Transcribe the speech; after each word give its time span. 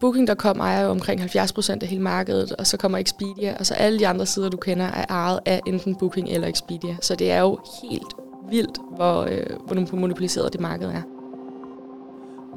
Booking.com 0.00 0.60
ejer 0.60 0.84
jo 0.84 0.90
omkring 0.90 1.20
70% 1.20 1.78
af 1.82 1.88
hele 1.88 2.02
markedet, 2.02 2.52
og 2.52 2.66
så 2.66 2.76
kommer 2.76 2.98
Expedia, 2.98 3.56
og 3.58 3.66
så 3.66 3.74
alle 3.74 3.98
de 3.98 4.08
andre 4.08 4.26
sider, 4.26 4.48
du 4.48 4.56
kender, 4.56 4.84
er 4.84 5.04
ejet 5.08 5.40
af 5.46 5.60
enten 5.66 5.96
Booking 5.96 6.28
eller 6.28 6.48
Expedia. 6.48 6.96
Så 7.00 7.14
det 7.14 7.32
er 7.32 7.40
jo 7.40 7.58
helt 7.82 8.16
vildt, 8.50 8.78
hvor, 8.96 9.22
øh, 9.22 9.46
hvor 9.66 9.96
monopoliseret 9.96 10.52
det 10.52 10.60
marked 10.60 10.86
er. 10.86 11.02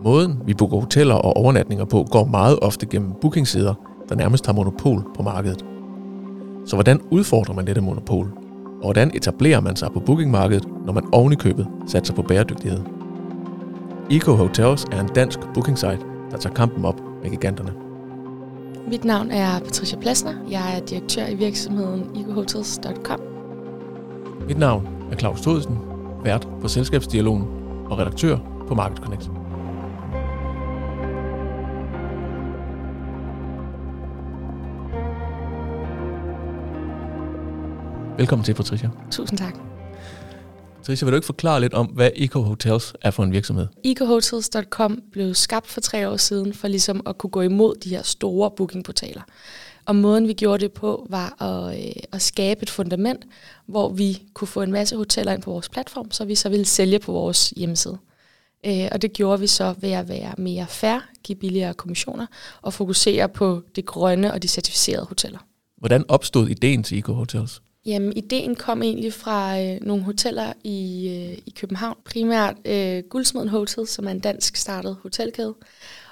Måden, 0.04 0.40
vi 0.46 0.54
booker 0.54 0.80
hoteller 0.80 1.16
og 1.16 1.38
overnatninger 1.38 1.86
på, 1.86 2.08
går 2.12 2.26
meget 2.26 2.60
ofte 2.62 2.86
gennem 2.86 3.14
bookingsider, 3.22 3.74
der 4.10 4.16
nærmest 4.16 4.46
har 4.46 4.54
monopol 4.54 5.04
på 5.16 5.24
markedet. 5.24 5.66
Så 6.66 6.76
hvordan 6.76 7.02
udfordrer 7.12 7.56
man 7.56 7.68
dette 7.68 7.82
monopol? 7.82 8.32
Og 8.76 8.84
hvordan 8.84 9.12
etablerer 9.14 9.60
man 9.60 9.76
sig 9.76 9.90
på 9.94 10.00
bookingmarkedet, 10.00 10.68
når 10.86 10.94
man 10.94 11.04
ovenikøbet 11.12 11.66
købet 11.66 11.92
satser 11.92 12.14
på 12.14 12.22
bæredygtighed? 12.22 12.80
Eco 14.12 14.36
Hotels 14.36 14.86
er 14.92 15.02
en 15.02 15.10
dansk 15.16 15.40
bookingsite, 15.54 16.00
der 16.32 16.38
tager 16.38 16.56
kampen 16.56 16.86
op 16.86 17.13
med 17.24 17.32
giganterne. 17.32 17.74
Mit 18.88 19.04
navn 19.04 19.32
er 19.32 19.60
Patricia 19.60 20.00
Plasner. 20.00 20.34
Jeg 20.50 20.78
er 20.78 20.86
direktør 20.86 21.26
i 21.26 21.36
virksomheden 21.36 22.04
ecohotels.com. 22.16 23.20
Mit 24.48 24.58
navn 24.58 24.88
er 25.12 25.16
Claus 25.16 25.42
Thodesen, 25.42 25.78
vært 26.24 26.48
på 26.62 26.68
Selskabsdialogen 26.68 27.44
og 27.90 28.00
redaktør 28.00 28.38
på 28.68 28.76
Market 28.76 28.98
Connect. 28.98 29.30
Velkommen 38.18 38.44
til, 38.44 38.54
Patricia. 38.54 38.90
Tusind 39.12 39.38
tak. 39.38 39.73
Patricia, 40.84 41.06
vil 41.06 41.12
du 41.12 41.16
ikke 41.16 41.26
forklare 41.26 41.62
lidt 41.62 41.74
om, 41.74 41.86
hvad 41.86 42.10
Eco 42.16 42.42
Hotels 42.42 42.94
er 43.02 43.12
for 43.12 43.24
en 43.24 43.32
virksomhed? 43.32 43.68
EcoHotels.com 43.84 45.02
blev 45.12 45.34
skabt 45.34 45.68
for 45.68 45.82
tre 45.82 46.10
år 46.10 46.18
siden 46.18 46.54
for 46.54 46.68
ligesom 46.68 47.02
at 47.06 47.18
kunne 47.18 47.30
gå 47.30 47.42
imod 47.42 47.76
de 47.76 47.90
her 47.90 48.02
store 48.02 48.52
bookingportaler. 48.58 49.22
Og 49.86 49.96
måden 49.96 50.28
vi 50.28 50.34
gjorde 50.34 50.62
det 50.62 50.72
på 50.72 51.08
var 51.10 51.42
at, 51.42 51.80
øh, 51.80 51.94
at 52.12 52.22
skabe 52.22 52.64
et 52.64 52.70
fundament, 52.70 53.26
hvor 53.66 53.90
vi 53.90 54.22
kunne 54.34 54.48
få 54.48 54.62
en 54.62 54.72
masse 54.72 54.96
hoteller 54.96 55.34
ind 55.34 55.42
på 55.42 55.52
vores 55.52 55.70
platform, 55.70 56.12
så 56.12 56.26
vi 56.26 56.36
så 56.36 56.50
ville 56.50 56.66
sælge 56.66 57.00
på 57.00 57.12
vores 57.12 57.50
hjemmeside. 57.50 57.98
Øh, 58.66 58.88
og 58.92 59.02
det 59.02 59.14
gjorde 59.14 59.40
vi 59.40 59.48
så 59.48 59.76
ved 59.80 59.92
at 59.92 60.10
være 60.10 60.34
mere 60.38 60.66
fair, 60.70 61.00
give 61.24 61.36
billigere 61.36 61.74
kommissioner 61.74 62.26
og 62.62 62.74
fokusere 62.74 63.30
på 63.30 63.62
det 63.76 63.86
grønne 63.86 64.34
og 64.34 64.44
de 64.44 64.48
certificerede 64.48 65.06
hoteller. 65.06 65.40
Hvordan 65.78 66.06
opstod 66.08 66.50
ideen 66.50 66.84
til 66.84 66.98
Eco 66.98 67.14
Hotels? 67.14 67.62
Jamen, 67.86 68.18
ideen 68.18 68.56
kom 68.56 68.84
egentlig 68.84 69.14
fra 69.14 69.62
øh, 69.62 69.78
nogle 69.82 70.04
hoteller 70.04 70.54
i, 70.64 71.08
øh, 71.10 71.38
i 71.46 71.54
København. 71.60 71.98
Primært 72.06 72.56
øh, 72.66 73.04
Guldsmeden 73.10 73.50
Hotel, 73.50 73.88
som 73.88 74.08
er 74.08 74.12
en 74.12 74.20
dansk 74.20 74.56
startet 74.56 74.98
hotelkæde. 75.04 75.56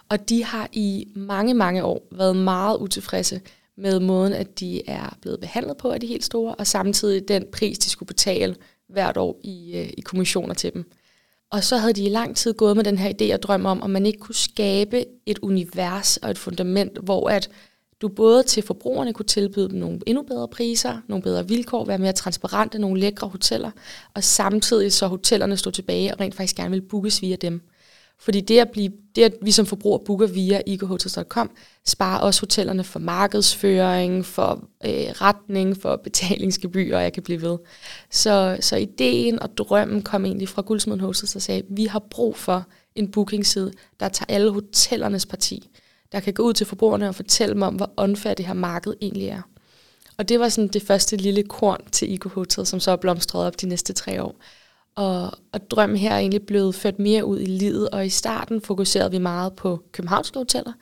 Og 0.10 0.30
de 0.30 0.44
har 0.44 0.70
i 0.74 1.08
mange, 1.16 1.54
mange 1.54 1.84
år 1.84 2.08
været 2.12 2.36
meget 2.36 2.78
utilfredse 2.78 3.42
med 3.78 4.00
måden, 4.00 4.34
at 4.34 4.60
de 4.60 4.90
er 4.90 5.18
blevet 5.22 5.40
behandlet 5.40 5.78
på 5.78 5.92
af 5.92 6.00
de 6.00 6.08
helt 6.08 6.24
store, 6.24 6.56
og 6.56 6.68
samtidig 6.68 7.28
den 7.28 7.46
pris, 7.52 7.80
de 7.80 7.90
skulle 7.90 8.08
betale 8.08 8.56
hvert 8.90 9.18
år 9.18 9.40
i, 9.44 9.78
øh, 9.78 9.90
i 9.98 10.02
kommissioner 10.02 10.54
til 10.54 10.74
dem. 10.74 10.92
Og 11.52 11.64
så 11.64 11.78
havde 11.78 11.94
de 11.94 12.06
i 12.06 12.10
lang 12.10 12.36
tid 12.36 12.54
gået 12.54 12.76
med 12.76 12.84
den 12.84 12.98
her 12.98 13.14
idé 13.22 13.34
og 13.34 13.44
drøm 13.44 13.66
om, 13.66 13.82
om 13.82 13.90
man 13.90 14.06
ikke 14.06 14.20
kunne 14.20 14.36
skabe 14.36 15.06
et 15.26 15.40
univers 15.40 16.18
og 16.18 16.30
et 16.30 16.38
fundament, 16.38 16.98
hvor 16.98 17.30
at 17.30 17.50
du 18.02 18.08
både 18.08 18.44
til 18.44 18.64
forbrugerne 18.64 19.14
kunne 19.14 19.26
tilbyde 19.26 19.70
dem 19.70 19.80
nogle 19.80 20.00
endnu 20.08 20.24
bedre 20.24 20.48
priser, 20.48 20.98
nogle 21.08 21.22
bedre 21.22 21.48
vilkår, 21.48 21.86
være 21.86 21.98
mere 21.98 22.14
transparente, 22.14 22.80
nogle 22.80 23.00
lækre 23.00 23.28
hoteller, 23.28 23.72
og 24.14 24.24
samtidig 24.24 24.94
så 24.94 25.08
hotellerne 25.08 25.58
stod 25.58 25.72
tilbage 25.72 26.14
og 26.14 26.20
rent 26.20 26.36
faktisk 26.36 26.56
gerne 26.56 26.72
vil 26.72 26.82
bookes 26.82 27.22
via 27.22 27.36
dem. 27.36 27.62
Fordi 28.20 28.42
det 28.42 28.60
at, 28.60 28.70
blive, 28.70 28.92
det 29.16 29.24
at 29.24 29.34
vi 29.42 29.52
som 29.52 29.66
forbruger 29.66 29.98
booker 29.98 30.28
via 30.28 30.62
ecohotels.com, 30.68 31.52
sparer 31.86 32.20
også 32.20 32.42
hotellerne 32.42 32.84
for 32.84 33.00
markedsføring, 33.00 34.26
for 34.26 34.64
øh, 34.86 34.92
retning, 34.92 35.82
for 35.82 35.96
betalingsgebyr, 36.04 36.96
og 36.96 37.04
jeg 37.04 37.14
kan 37.14 37.24
blive 37.24 37.42
ved. 37.42 37.58
Så, 38.10 38.58
så 38.60 38.76
ideen 38.76 39.42
og 39.42 39.58
drømmen 39.58 40.02
kom 40.02 40.26
egentlig 40.26 40.50
fra 40.50 40.62
Guldsmeden 40.62 41.00
Hotels, 41.00 41.34
der 41.34 41.40
sagde, 41.40 41.60
at 41.60 41.66
vi 41.70 41.86
har 41.86 42.00
brug 42.00 42.38
for 42.38 42.66
en 42.96 43.12
bookingside, 43.12 43.72
der 44.00 44.10
tager 44.10 44.34
alle 44.34 44.52
hotellernes 44.52 45.26
parti 45.26 45.70
der 46.12 46.20
kan 46.20 46.34
gå 46.34 46.44
ud 46.44 46.54
til 46.54 46.66
forbrugerne 46.66 47.10
og 47.10 47.16
fortælle 47.16 47.54
dem 47.54 47.62
om, 47.62 47.76
hvor 47.76 47.92
unfair 47.98 48.34
det 48.34 48.46
her 48.46 48.54
marked 48.54 48.94
egentlig 49.02 49.28
er. 49.28 49.42
Og 50.18 50.30
det 50.30 50.40
var 50.40 50.50
sådan 50.50 50.68
det 50.68 50.84
første 50.84 51.16
lille 51.18 51.44
korn 51.44 51.80
til 51.92 52.14
Eco 52.14 52.30
Hotel, 52.30 52.66
som 52.66 52.80
så 52.80 52.92
er 52.92 52.96
blomstret 52.96 53.48
op 53.48 53.62
de 53.62 53.68
næste 53.68 53.94
tre 53.94 54.24
år. 54.24 54.36
Og, 54.96 55.32
og 55.52 55.72
drømmen 55.72 55.98
her 55.98 56.12
er 56.14 56.20
egentlig 56.20 56.46
blevet 56.46 56.76
ført 56.76 57.00
mere 57.00 57.26
ud 57.26 57.40
i 57.40 57.46
livet, 57.46 57.90
og 57.90 58.06
i 58.06 58.10
starten 58.10 58.62
fokuserede 58.62 59.12
vi 59.12 59.18
meget 59.18 59.54
på 59.54 59.84
københavnske 59.92 60.40
hoteller, 60.40 60.74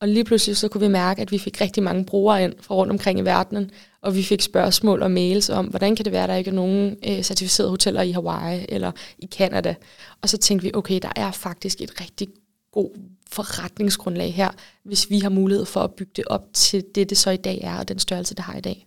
og 0.00 0.08
lige 0.08 0.24
pludselig 0.24 0.56
så 0.56 0.68
kunne 0.68 0.80
vi 0.80 0.88
mærke, 0.88 1.22
at 1.22 1.32
vi 1.32 1.38
fik 1.38 1.60
rigtig 1.60 1.82
mange 1.82 2.04
brugere 2.04 2.44
ind 2.44 2.54
fra 2.60 2.74
rundt 2.74 2.92
omkring 2.92 3.18
i 3.18 3.22
verdenen, 3.22 3.70
og 4.02 4.14
vi 4.14 4.22
fik 4.22 4.40
spørgsmål 4.40 5.02
og 5.02 5.10
mails 5.10 5.50
om, 5.50 5.66
hvordan 5.66 5.96
kan 5.96 6.04
det 6.04 6.12
være, 6.12 6.22
at 6.22 6.28
der 6.28 6.34
ikke 6.34 6.50
er 6.50 6.54
nogen 6.54 6.96
øh, 7.08 7.22
certificerede 7.22 7.70
hoteller 7.70 8.02
i 8.02 8.10
Hawaii 8.10 8.66
eller 8.68 8.92
i 9.18 9.26
Canada. 9.26 9.74
Og 10.22 10.28
så 10.28 10.38
tænkte 10.38 10.64
vi, 10.64 10.70
okay, 10.74 10.98
der 11.02 11.12
er 11.16 11.30
faktisk 11.30 11.80
et 11.80 12.00
rigtig 12.00 12.28
god 12.76 12.90
forretningsgrundlag 13.30 14.34
her, 14.34 14.50
hvis 14.84 15.10
vi 15.10 15.18
har 15.18 15.28
mulighed 15.28 15.64
for 15.64 15.80
at 15.80 15.94
bygge 15.94 16.12
det 16.16 16.24
op 16.26 16.42
til 16.52 16.84
det, 16.94 17.10
det 17.10 17.18
så 17.18 17.30
i 17.30 17.36
dag 17.36 17.60
er, 17.62 17.78
og 17.78 17.88
den 17.88 17.98
størrelse, 17.98 18.34
det 18.34 18.44
har 18.44 18.56
i 18.58 18.60
dag. 18.60 18.86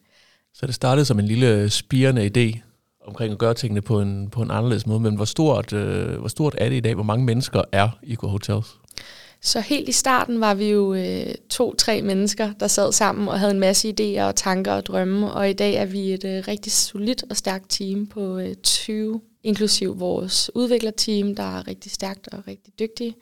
Så 0.54 0.68
det 0.68 0.76
startede 0.76 1.06
som 1.06 1.20
en 1.20 1.26
lille 1.26 1.70
spirende 1.70 2.26
idé 2.26 2.60
omkring 3.08 3.32
at 3.32 3.38
gøre 3.38 3.54
tingene 3.54 3.82
på 3.82 4.02
en, 4.02 4.30
på 4.30 4.42
en 4.42 4.52
anderledes 4.52 4.88
måde, 4.88 5.00
men 5.00 5.16
hvor 5.16 5.26
stort, 5.26 5.74
øh, 5.74 6.20
hvor 6.20 6.28
stort 6.28 6.56
er 6.58 6.70
det 6.70 6.76
i 6.76 6.80
dag? 6.80 6.94
Hvor 6.94 7.04
mange 7.04 7.26
mennesker 7.26 7.62
er 7.72 7.90
Eco 8.04 8.28
Hotels? 8.28 8.68
Så 9.42 9.60
helt 9.60 9.90
i 9.90 9.92
starten 9.92 10.42
var 10.42 10.54
vi 10.54 10.70
jo 10.70 10.94
øh, 10.94 11.36
to-tre 11.50 12.02
mennesker, 12.02 12.54
der 12.60 12.68
sad 12.68 12.92
sammen 12.92 13.28
og 13.28 13.40
havde 13.40 13.52
en 13.52 13.60
masse 13.60 13.94
idéer 14.00 14.24
og 14.24 14.36
tanker 14.36 14.74
og 14.74 14.86
drømme, 14.86 15.32
og 15.32 15.50
i 15.50 15.54
dag 15.54 15.74
er 15.74 15.86
vi 15.86 16.14
et 16.14 16.26
øh, 16.26 16.44
rigtig 16.48 16.72
solidt 16.72 17.24
og 17.30 17.38
stærkt 17.38 17.66
team 17.70 18.08
på 18.08 18.38
øh, 18.38 18.56
20, 18.56 19.22
inklusiv 19.44 20.00
vores 20.00 20.52
udviklerteam, 20.56 21.36
der 21.36 21.58
er 21.58 21.68
rigtig 21.68 21.92
stærkt 21.92 22.28
og 22.34 22.44
rigtig 22.48 22.74
dygtige 22.80 23.16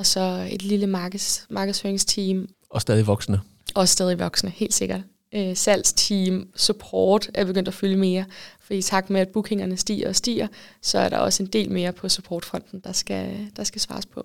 og 0.00 0.06
så 0.06 0.48
et 0.50 0.62
lille 0.62 0.86
markeds, 0.86 1.46
markedsføringsteam. 1.50 2.48
Og 2.70 2.80
stadig 2.80 3.06
voksne. 3.06 3.40
Og 3.74 3.88
stadig 3.88 4.18
voksne, 4.18 4.50
helt 4.50 4.74
sikkert. 4.74 5.00
Øh, 5.34 5.56
salgsteam, 5.56 6.48
support 6.56 7.30
er 7.34 7.44
begyndt 7.44 7.68
at 7.68 7.74
fylde 7.74 7.96
mere, 7.96 8.24
for 8.60 8.74
i 8.74 8.82
takt 8.82 9.10
med, 9.10 9.20
at 9.20 9.28
bookingerne 9.28 9.76
stiger 9.76 10.08
og 10.08 10.16
stiger, 10.16 10.46
så 10.82 10.98
er 10.98 11.08
der 11.08 11.18
også 11.18 11.42
en 11.42 11.48
del 11.48 11.72
mere 11.72 11.92
på 11.92 12.08
supportfronten, 12.08 12.80
der 12.84 12.92
skal, 12.92 13.50
der 13.56 13.64
skal 13.64 13.80
svares 13.80 14.06
på. 14.06 14.24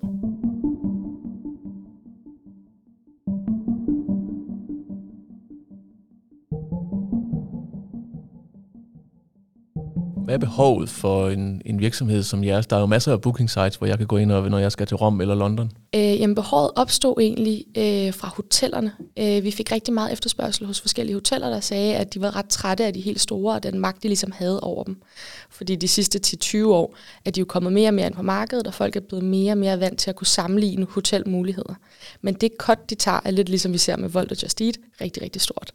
Hvad 10.26 10.34
er 10.34 10.38
behovet 10.38 10.88
for 10.88 11.28
en, 11.28 11.62
en 11.64 11.80
virksomhed 11.80 12.22
som 12.22 12.44
jeres? 12.44 12.66
Der 12.66 12.76
er 12.76 12.80
jo 12.80 12.86
masser 12.86 13.12
af 13.12 13.20
booking 13.20 13.50
sites, 13.50 13.76
hvor 13.76 13.86
jeg 13.86 13.98
kan 13.98 14.06
gå 14.06 14.16
ind, 14.16 14.32
og, 14.32 14.50
når 14.50 14.58
jeg 14.58 14.72
skal 14.72 14.86
til 14.86 14.96
Rom 14.96 15.20
eller 15.20 15.34
London. 15.34 15.72
Øh, 15.94 16.20
jamen, 16.20 16.34
behovet 16.34 16.70
opstod 16.76 17.20
egentlig 17.20 17.64
øh, 17.76 18.14
fra 18.14 18.28
hotellerne. 18.36 18.92
Øh, 19.18 19.44
vi 19.44 19.50
fik 19.50 19.72
rigtig 19.72 19.94
meget 19.94 20.12
efterspørgsel 20.12 20.66
hos 20.66 20.80
forskellige 20.80 21.14
hoteller, 21.14 21.50
der 21.50 21.60
sagde, 21.60 21.96
at 21.96 22.14
de 22.14 22.20
var 22.20 22.36
ret 22.36 22.48
trætte 22.48 22.84
af 22.84 22.92
de 22.92 23.00
helt 23.00 23.20
store, 23.20 23.54
og 23.54 23.62
den 23.62 23.78
magt, 23.78 24.02
de 24.02 24.08
ligesom 24.08 24.32
havde 24.32 24.60
over 24.60 24.84
dem. 24.84 25.02
Fordi 25.50 25.76
de 25.76 25.88
sidste 25.88 26.20
10-20 26.44 26.66
år 26.66 26.94
er 27.24 27.30
de 27.30 27.40
jo 27.40 27.46
kommet 27.46 27.72
mere 27.72 27.88
og 27.88 27.94
mere 27.94 28.06
ind 28.06 28.14
på 28.14 28.22
markedet, 28.22 28.66
og 28.66 28.74
folk 28.74 28.96
er 28.96 29.00
blevet 29.00 29.24
mere 29.24 29.52
og 29.52 29.58
mere 29.58 29.80
vant 29.80 29.98
til 29.98 30.10
at 30.10 30.16
kunne 30.16 30.26
sammenligne 30.26 30.86
hotelmuligheder. 30.90 31.74
Men 32.20 32.34
det 32.34 32.50
cut, 32.58 32.90
de 32.90 32.94
tager, 32.94 33.20
er 33.24 33.30
lidt 33.30 33.48
ligesom 33.48 33.72
vi 33.72 33.78
ser 33.78 33.96
med 33.96 34.08
Volt 34.08 34.32
og 34.32 34.42
Just 34.42 34.60
Eat, 34.60 34.76
rigtig, 35.00 35.22
rigtig 35.22 35.42
stort. 35.42 35.72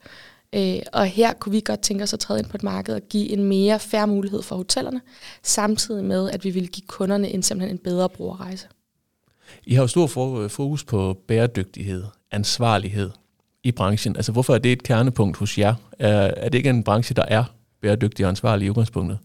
Øh, 0.56 0.80
og 0.94 1.06
her 1.06 1.34
kunne 1.34 1.52
vi 1.52 1.62
godt 1.66 1.80
tænke 1.80 2.04
os 2.04 2.14
at 2.14 2.20
træde 2.20 2.40
ind 2.40 2.48
på 2.48 2.58
et 2.58 2.64
marked 2.64 2.96
og 2.96 3.02
give 3.10 3.30
en 3.30 3.44
mere 3.44 3.80
færre 3.80 4.08
mulighed 4.08 4.42
for 4.42 4.56
hotellerne, 4.56 5.02
samtidig 5.44 6.04
med, 6.04 6.32
at 6.32 6.44
vi 6.44 6.50
ville 6.50 6.68
give 6.68 6.88
kunderne 6.88 7.30
en, 7.30 7.44
simpelthen 7.44 7.76
en 7.76 7.84
bedre 7.84 8.10
brugerrejse. 8.10 8.68
I 9.66 9.74
har 9.74 9.82
jo 9.82 9.88
stor 9.88 10.08
fokus 10.48 10.84
på 10.84 11.18
bæredygtighed, 11.28 12.04
ansvarlighed 12.32 13.10
i 13.64 13.72
branchen. 13.72 14.16
Altså 14.16 14.32
hvorfor 14.32 14.56
er 14.56 14.58
det 14.58 14.72
et 14.72 14.84
kernepunkt 14.84 15.38
hos 15.38 15.58
jer? 15.58 15.76
Er, 16.00 16.18
er 16.18 16.50
det 16.50 16.58
ikke 16.58 16.70
en 16.70 16.84
branche, 16.84 17.16
der 17.16 17.26
er 17.28 17.44
bæredygtig 17.82 18.26
og 18.26 18.30
ansvarlig 18.30 18.66
i 18.66 18.70
udgangspunktet? 18.70 19.20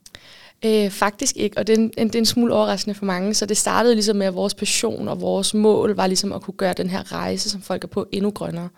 Øh, 0.65 0.91
faktisk 0.91 1.37
ikke, 1.37 1.59
og 1.59 1.67
det 1.67 1.79
er, 1.79 1.83
en, 1.83 1.91
det 2.09 2.15
er 2.15 2.19
en 2.19 2.27
smule 2.27 2.55
overraskende 2.55 2.95
for 2.95 3.05
mange. 3.05 3.35
Så 3.35 3.47
det 3.47 3.57
startede 3.57 3.95
ligesom 3.95 4.17
med, 4.17 4.27
at 4.27 4.35
vores 4.35 4.55
passion 4.55 5.09
og 5.09 5.21
vores 5.21 5.55
mål 5.55 5.97
var 5.97 6.07
ligesom 6.07 6.33
at 6.33 6.43
kunne 6.43 6.57
gøre 6.57 6.73
den 6.73 6.91
her 6.91 7.13
rejse, 7.13 7.51
som 7.51 7.63
folk 7.63 7.85
er 7.85 7.89
på, 7.89 8.07
endnu 8.13 8.31
grønnere. 8.31 8.69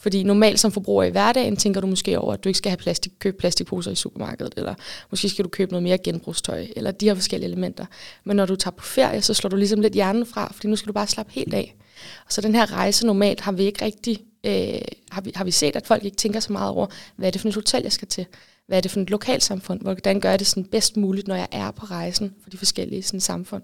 Fordi 0.00 0.22
normalt 0.22 0.60
som 0.60 0.72
forbruger 0.72 1.04
i 1.04 1.10
hverdagen 1.10 1.56
tænker 1.56 1.80
du 1.80 1.86
måske 1.86 2.18
over, 2.18 2.32
at 2.32 2.44
du 2.44 2.48
ikke 2.48 2.58
skal 2.58 2.70
have 2.70 2.76
plastik, 2.76 3.12
købe 3.18 3.36
plastikposer 3.36 3.90
i 3.90 3.94
supermarkedet, 3.94 4.54
eller 4.56 4.74
måske 5.10 5.28
skal 5.28 5.44
du 5.44 5.48
købe 5.48 5.72
noget 5.72 5.82
mere 5.82 5.98
genbrugstøj, 5.98 6.66
eller 6.76 6.90
de 6.90 7.06
her 7.06 7.14
forskellige 7.14 7.48
elementer. 7.48 7.86
Men 8.24 8.36
når 8.36 8.46
du 8.46 8.56
tager 8.56 8.74
på 8.76 8.84
ferie, 8.84 9.22
så 9.22 9.34
slår 9.34 9.50
du 9.50 9.56
ligesom 9.56 9.80
lidt 9.80 9.92
hjernen 9.92 10.26
fra, 10.26 10.52
fordi 10.52 10.68
nu 10.68 10.76
skal 10.76 10.88
du 10.88 10.92
bare 10.92 11.06
slappe 11.06 11.32
helt 11.32 11.54
af. 11.54 11.74
Og 12.26 12.32
så 12.32 12.40
den 12.40 12.54
her 12.54 12.72
rejse 12.72 13.06
normalt 13.06 13.40
har 13.40 13.52
vi 13.52 13.62
ikke 13.62 13.84
rigtig, 13.84 14.18
øh, 14.44 14.80
har, 15.10 15.20
vi, 15.20 15.32
har 15.34 15.44
vi 15.44 15.50
set, 15.50 15.76
at 15.76 15.86
folk 15.86 16.04
ikke 16.04 16.16
tænker 16.16 16.40
så 16.40 16.52
meget 16.52 16.70
over, 16.70 16.86
hvad 17.16 17.26
er 17.26 17.30
det 17.30 17.40
for 17.40 17.48
et 17.48 17.54
hotel, 17.54 17.82
jeg 17.82 17.92
skal 17.92 18.08
til? 18.08 18.26
Hvad 18.66 18.76
er 18.76 18.80
det 18.80 18.90
for 18.90 19.00
et 19.00 19.10
lokalsamfund? 19.10 19.80
Hvordan 19.80 20.20
gør 20.20 20.30
jeg 20.30 20.38
det 20.38 20.46
sådan 20.46 20.64
bedst 20.64 20.96
muligt, 20.96 21.28
når 21.28 21.36
jeg 21.36 21.48
er 21.52 21.70
på 21.70 21.86
rejsen 21.86 22.34
for 22.42 22.50
de 22.50 22.56
forskellige 22.56 23.02
sådan, 23.02 23.20
samfund? 23.20 23.62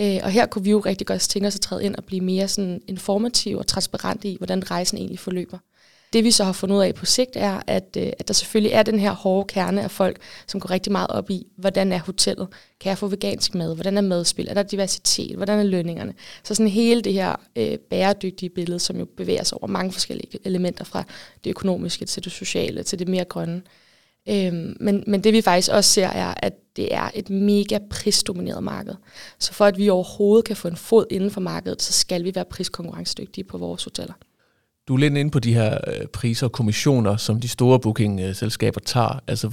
Øh, 0.00 0.20
og 0.22 0.30
her 0.30 0.46
kunne 0.46 0.64
vi 0.64 0.70
jo 0.70 0.78
rigtig 0.78 1.06
godt 1.06 1.20
tænke 1.20 1.46
os 1.46 1.54
at 1.54 1.60
træde 1.60 1.84
ind 1.84 1.94
og 1.94 2.04
blive 2.04 2.20
mere 2.20 2.48
sådan 2.48 2.80
informativ 2.86 3.58
og 3.58 3.66
transparent 3.66 4.24
i, 4.24 4.36
hvordan 4.38 4.70
rejsen 4.70 4.98
egentlig 4.98 5.18
forløber. 5.18 5.58
Det 6.12 6.24
vi 6.24 6.30
så 6.30 6.44
har 6.44 6.52
fundet 6.52 6.76
ud 6.76 6.82
af 6.82 6.94
på 6.94 7.06
sigt 7.06 7.30
er, 7.34 7.60
at, 7.66 7.96
øh, 7.96 8.12
at 8.18 8.28
der 8.28 8.34
selvfølgelig 8.34 8.72
er 8.72 8.82
den 8.82 8.98
her 8.98 9.12
hårde 9.12 9.46
kerne 9.46 9.82
af 9.82 9.90
folk, 9.90 10.16
som 10.46 10.60
går 10.60 10.70
rigtig 10.70 10.92
meget 10.92 11.10
op 11.10 11.30
i, 11.30 11.46
hvordan 11.56 11.92
er 11.92 11.98
hotellet? 11.98 12.48
Kan 12.80 12.90
jeg 12.90 12.98
få 12.98 13.06
vegansk 13.06 13.54
mad? 13.54 13.74
Hvordan 13.74 13.96
er 13.96 14.00
madspil? 14.00 14.48
Er 14.48 14.54
der 14.54 14.62
diversitet? 14.62 15.36
Hvordan 15.36 15.58
er 15.58 15.62
lønningerne? 15.62 16.14
Så 16.44 16.54
sådan 16.54 16.70
hele 16.70 17.02
det 17.02 17.12
her 17.12 17.36
øh, 17.56 17.78
bæredygtige 17.78 18.50
billede, 18.50 18.78
som 18.78 18.98
jo 18.98 19.04
bevæger 19.16 19.44
sig 19.44 19.58
over 19.62 19.66
mange 19.66 19.92
forskellige 19.92 20.38
elementer, 20.44 20.84
fra 20.84 21.04
det 21.44 21.50
økonomiske 21.50 22.04
til 22.04 22.24
det 22.24 22.32
sociale 22.32 22.82
til 22.82 22.98
det 22.98 23.08
mere 23.08 23.24
grønne. 23.24 23.62
Øhm, 24.30 24.76
men, 24.80 25.04
men 25.06 25.24
det 25.24 25.32
vi 25.32 25.40
faktisk 25.40 25.70
også 25.72 25.90
ser 25.90 26.06
er, 26.06 26.34
at 26.36 26.52
det 26.76 26.94
er 26.94 27.10
et 27.14 27.30
mega 27.30 27.78
prisdomineret 27.90 28.62
marked. 28.62 28.94
Så 29.38 29.52
for 29.52 29.64
at 29.64 29.78
vi 29.78 29.88
overhovedet 29.88 30.44
kan 30.44 30.56
få 30.56 30.68
en 30.68 30.76
fod 30.76 31.04
inden 31.10 31.30
for 31.30 31.40
markedet, 31.40 31.82
så 31.82 31.92
skal 31.92 32.24
vi 32.24 32.34
være 32.34 32.44
priskonkurrencedygtige 32.44 33.44
på 33.44 33.58
vores 33.58 33.84
hoteller. 33.84 34.14
Du 34.88 34.94
er 34.94 34.98
lidt 34.98 35.16
inde 35.16 35.30
på 35.30 35.38
de 35.38 35.54
her 35.54 35.78
øh, 35.86 36.06
priser 36.06 36.46
og 36.46 36.52
kommissioner, 36.52 37.16
som 37.16 37.40
de 37.40 37.48
store 37.48 37.80
booking-selskaber 37.80 38.80
tager. 38.80 39.20
Altså, 39.26 39.48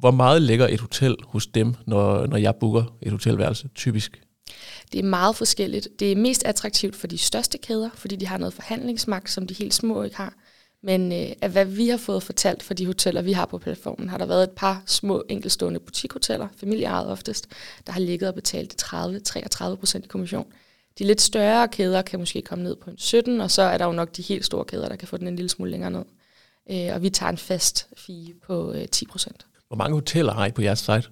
hvor 0.00 0.10
meget 0.10 0.42
ligger 0.42 0.68
et 0.68 0.80
hotel 0.80 1.16
hos 1.26 1.46
dem, 1.46 1.74
når, 1.86 2.26
når 2.26 2.36
jeg 2.36 2.54
booker 2.60 2.96
et 3.02 3.12
hotelværelse, 3.12 3.68
typisk? 3.74 4.20
Det 4.92 4.98
er 4.98 5.04
meget 5.04 5.36
forskelligt. 5.36 5.88
Det 5.98 6.12
er 6.12 6.16
mest 6.16 6.44
attraktivt 6.44 6.96
for 6.96 7.06
de 7.06 7.18
største 7.18 7.58
kæder, 7.58 7.90
fordi 7.94 8.16
de 8.16 8.26
har 8.26 8.38
noget 8.38 8.54
forhandlingsmagt, 8.54 9.30
som 9.30 9.46
de 9.46 9.54
helt 9.54 9.74
små 9.74 10.02
ikke 10.02 10.16
har. 10.16 10.34
Men 10.82 11.12
øh, 11.12 11.32
af 11.42 11.50
hvad 11.50 11.64
vi 11.64 11.88
har 11.88 11.96
fået 11.96 12.22
fortalt 12.22 12.62
for 12.62 12.74
de 12.74 12.86
hoteller, 12.86 13.22
vi 13.22 13.32
har 13.32 13.46
på 13.46 13.58
platformen, 13.58 14.08
har 14.08 14.18
der 14.18 14.26
været 14.26 14.42
et 14.42 14.50
par 14.50 14.82
små 14.86 15.22
enkelstående 15.28 15.80
butikhoteller, 15.80 16.48
familieejet 16.56 17.06
oftest, 17.06 17.48
der 17.86 17.92
har 17.92 18.00
ligget 18.00 18.28
og 18.28 18.34
betalt 18.34 18.82
30-33 18.82 19.74
procent 19.74 20.04
i 20.04 20.08
kommission. 20.08 20.46
De 20.98 21.04
lidt 21.04 21.20
større 21.20 21.68
kæder 21.68 22.02
kan 22.02 22.18
måske 22.18 22.42
komme 22.42 22.64
ned 22.64 22.76
på 22.76 22.90
en 22.90 22.98
17, 22.98 23.40
og 23.40 23.50
så 23.50 23.62
er 23.62 23.78
der 23.78 23.84
jo 23.84 23.92
nok 23.92 24.16
de 24.16 24.22
helt 24.22 24.44
store 24.44 24.64
kæder, 24.64 24.88
der 24.88 24.96
kan 24.96 25.08
få 25.08 25.16
den 25.16 25.28
en 25.28 25.36
lille 25.36 25.48
smule 25.48 25.70
længere 25.70 25.90
ned. 25.90 26.04
Øh, 26.70 26.94
og 26.94 27.02
vi 27.02 27.10
tager 27.10 27.30
en 27.30 27.38
fast 27.38 27.86
fee 27.96 28.34
på 28.46 28.72
øh, 28.72 28.88
10 28.88 29.06
procent. 29.06 29.46
Hvor 29.68 29.76
mange 29.76 29.94
hoteller 29.94 30.32
har 30.32 30.46
I 30.46 30.52
på 30.52 30.62
jeres 30.62 30.78
site? 30.78 31.04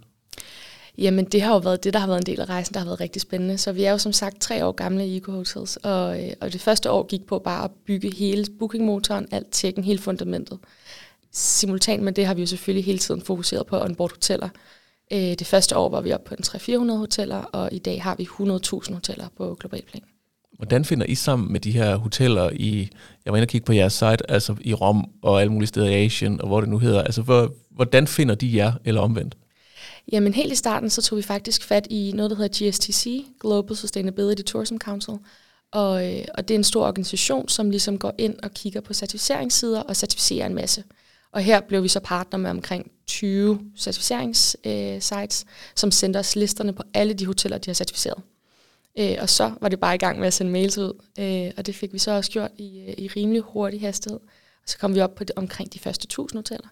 Jamen, 0.98 1.24
det 1.24 1.42
har 1.42 1.52
jo 1.52 1.58
været 1.58 1.84
det, 1.84 1.92
der 1.92 1.98
har 1.98 2.06
været 2.06 2.18
en 2.18 2.26
del 2.26 2.40
af 2.40 2.48
rejsen, 2.48 2.74
der 2.74 2.80
har 2.80 2.86
været 2.86 3.00
rigtig 3.00 3.22
spændende. 3.22 3.58
Så 3.58 3.72
vi 3.72 3.84
er 3.84 3.90
jo 3.90 3.98
som 3.98 4.12
sagt 4.12 4.40
tre 4.40 4.64
år 4.64 4.72
gamle 4.72 5.06
i 5.06 5.16
Eco 5.16 5.32
Hotels, 5.32 5.76
og, 5.76 6.24
øh, 6.24 6.32
og 6.40 6.52
det 6.52 6.60
første 6.60 6.90
år 6.90 7.06
gik 7.06 7.26
på 7.26 7.38
bare 7.38 7.64
at 7.64 7.70
bygge 7.86 8.14
hele 8.14 8.46
bookingmotoren, 8.58 9.28
alt 9.30 9.50
tjekken, 9.50 9.84
hele 9.84 9.98
fundamentet. 9.98 10.58
Simultant 11.32 12.02
med 12.02 12.12
det 12.12 12.26
har 12.26 12.34
vi 12.34 12.40
jo 12.40 12.46
selvfølgelig 12.46 12.84
hele 12.84 12.98
tiden 12.98 13.22
fokuseret 13.22 13.66
på 13.66 13.82
onboard 13.82 14.10
hoteller. 14.10 14.48
Øh, 15.12 15.18
det 15.18 15.46
første 15.46 15.76
år 15.76 15.88
var 15.88 16.00
vi 16.00 16.12
oppe 16.12 16.28
på 16.28 16.34
en 16.34 16.44
300-400 16.92 16.96
hoteller, 16.96 17.36
og 17.36 17.68
i 17.72 17.78
dag 17.78 18.02
har 18.02 18.14
vi 18.14 18.24
100.000 18.24 18.94
hoteller 18.94 19.28
på 19.36 19.56
global 19.60 19.82
plan. 19.90 20.02
Hvordan 20.56 20.84
finder 20.84 21.06
I 21.06 21.14
sammen 21.14 21.52
med 21.52 21.60
de 21.60 21.72
her 21.72 21.96
hoteller 21.96 22.50
i, 22.52 22.90
jeg 23.24 23.32
var 23.32 23.36
inde 23.36 23.44
og 23.44 23.48
kigge 23.48 23.64
på 23.64 23.72
jeres 23.72 23.92
site, 23.92 24.30
altså 24.30 24.56
i 24.60 24.74
Rom 24.74 25.10
og 25.22 25.40
alle 25.40 25.52
mulige 25.52 25.68
steder 25.68 25.86
i 25.86 26.04
Asien, 26.04 26.40
og 26.40 26.46
hvor 26.46 26.60
det 26.60 26.70
nu 26.70 26.78
hedder. 26.78 27.02
Altså, 27.02 27.22
hvor, 27.22 27.54
hvordan 27.70 28.06
finder 28.06 28.34
de 28.34 28.56
jer, 28.56 28.72
eller 28.84 29.00
omvendt? 29.00 29.36
Jamen 30.12 30.34
helt 30.34 30.52
i 30.52 30.56
starten, 30.56 30.90
så 30.90 31.02
tog 31.02 31.18
vi 31.18 31.22
faktisk 31.22 31.64
fat 31.64 31.86
i 31.90 32.12
noget, 32.14 32.30
der 32.30 32.36
hedder 32.36 32.70
GSTC, 32.70 33.24
Global 33.40 33.76
Sustainability 33.76 34.42
Tourism 34.42 34.76
Council. 34.76 35.14
Og, 35.72 36.14
øh, 36.14 36.24
og 36.34 36.48
det 36.48 36.54
er 36.54 36.58
en 36.58 36.64
stor 36.64 36.86
organisation, 36.86 37.48
som 37.48 37.70
ligesom 37.70 37.98
går 37.98 38.14
ind 38.18 38.36
og 38.42 38.50
kigger 38.50 38.80
på 38.80 38.94
certificeringssider 38.94 39.80
og 39.80 39.96
certificerer 39.96 40.46
en 40.46 40.54
masse. 40.54 40.84
Og 41.32 41.40
her 41.40 41.60
blev 41.60 41.82
vi 41.82 41.88
så 41.88 42.00
partner 42.00 42.38
med 42.38 42.50
omkring 42.50 42.90
20 43.06 43.60
certificeringssites, 43.76 45.44
øh, 45.44 45.46
som 45.74 45.90
sendte 45.90 46.18
os 46.18 46.36
listerne 46.36 46.72
på 46.72 46.82
alle 46.94 47.14
de 47.14 47.26
hoteller, 47.26 47.58
de 47.58 47.70
har 47.70 47.74
certificeret. 47.74 48.22
Øh, 48.98 49.16
og 49.20 49.28
så 49.28 49.52
var 49.60 49.68
det 49.68 49.80
bare 49.80 49.94
i 49.94 49.98
gang 49.98 50.18
med 50.18 50.26
at 50.26 50.34
sende 50.34 50.52
mails 50.52 50.78
ud, 50.78 50.92
øh, 51.18 51.52
og 51.56 51.66
det 51.66 51.74
fik 51.74 51.92
vi 51.92 51.98
så 51.98 52.10
også 52.10 52.30
gjort 52.30 52.50
i, 52.58 52.84
øh, 52.88 52.94
i 52.98 53.08
rimelig 53.08 53.42
hurtig 53.42 53.80
hastighed. 53.80 54.20
Og 54.62 54.68
så 54.68 54.78
kom 54.78 54.94
vi 54.94 55.00
op 55.00 55.14
på 55.14 55.24
det, 55.24 55.36
omkring 55.36 55.72
de 55.72 55.78
første 55.78 56.04
1000 56.04 56.38
hoteller. 56.38 56.68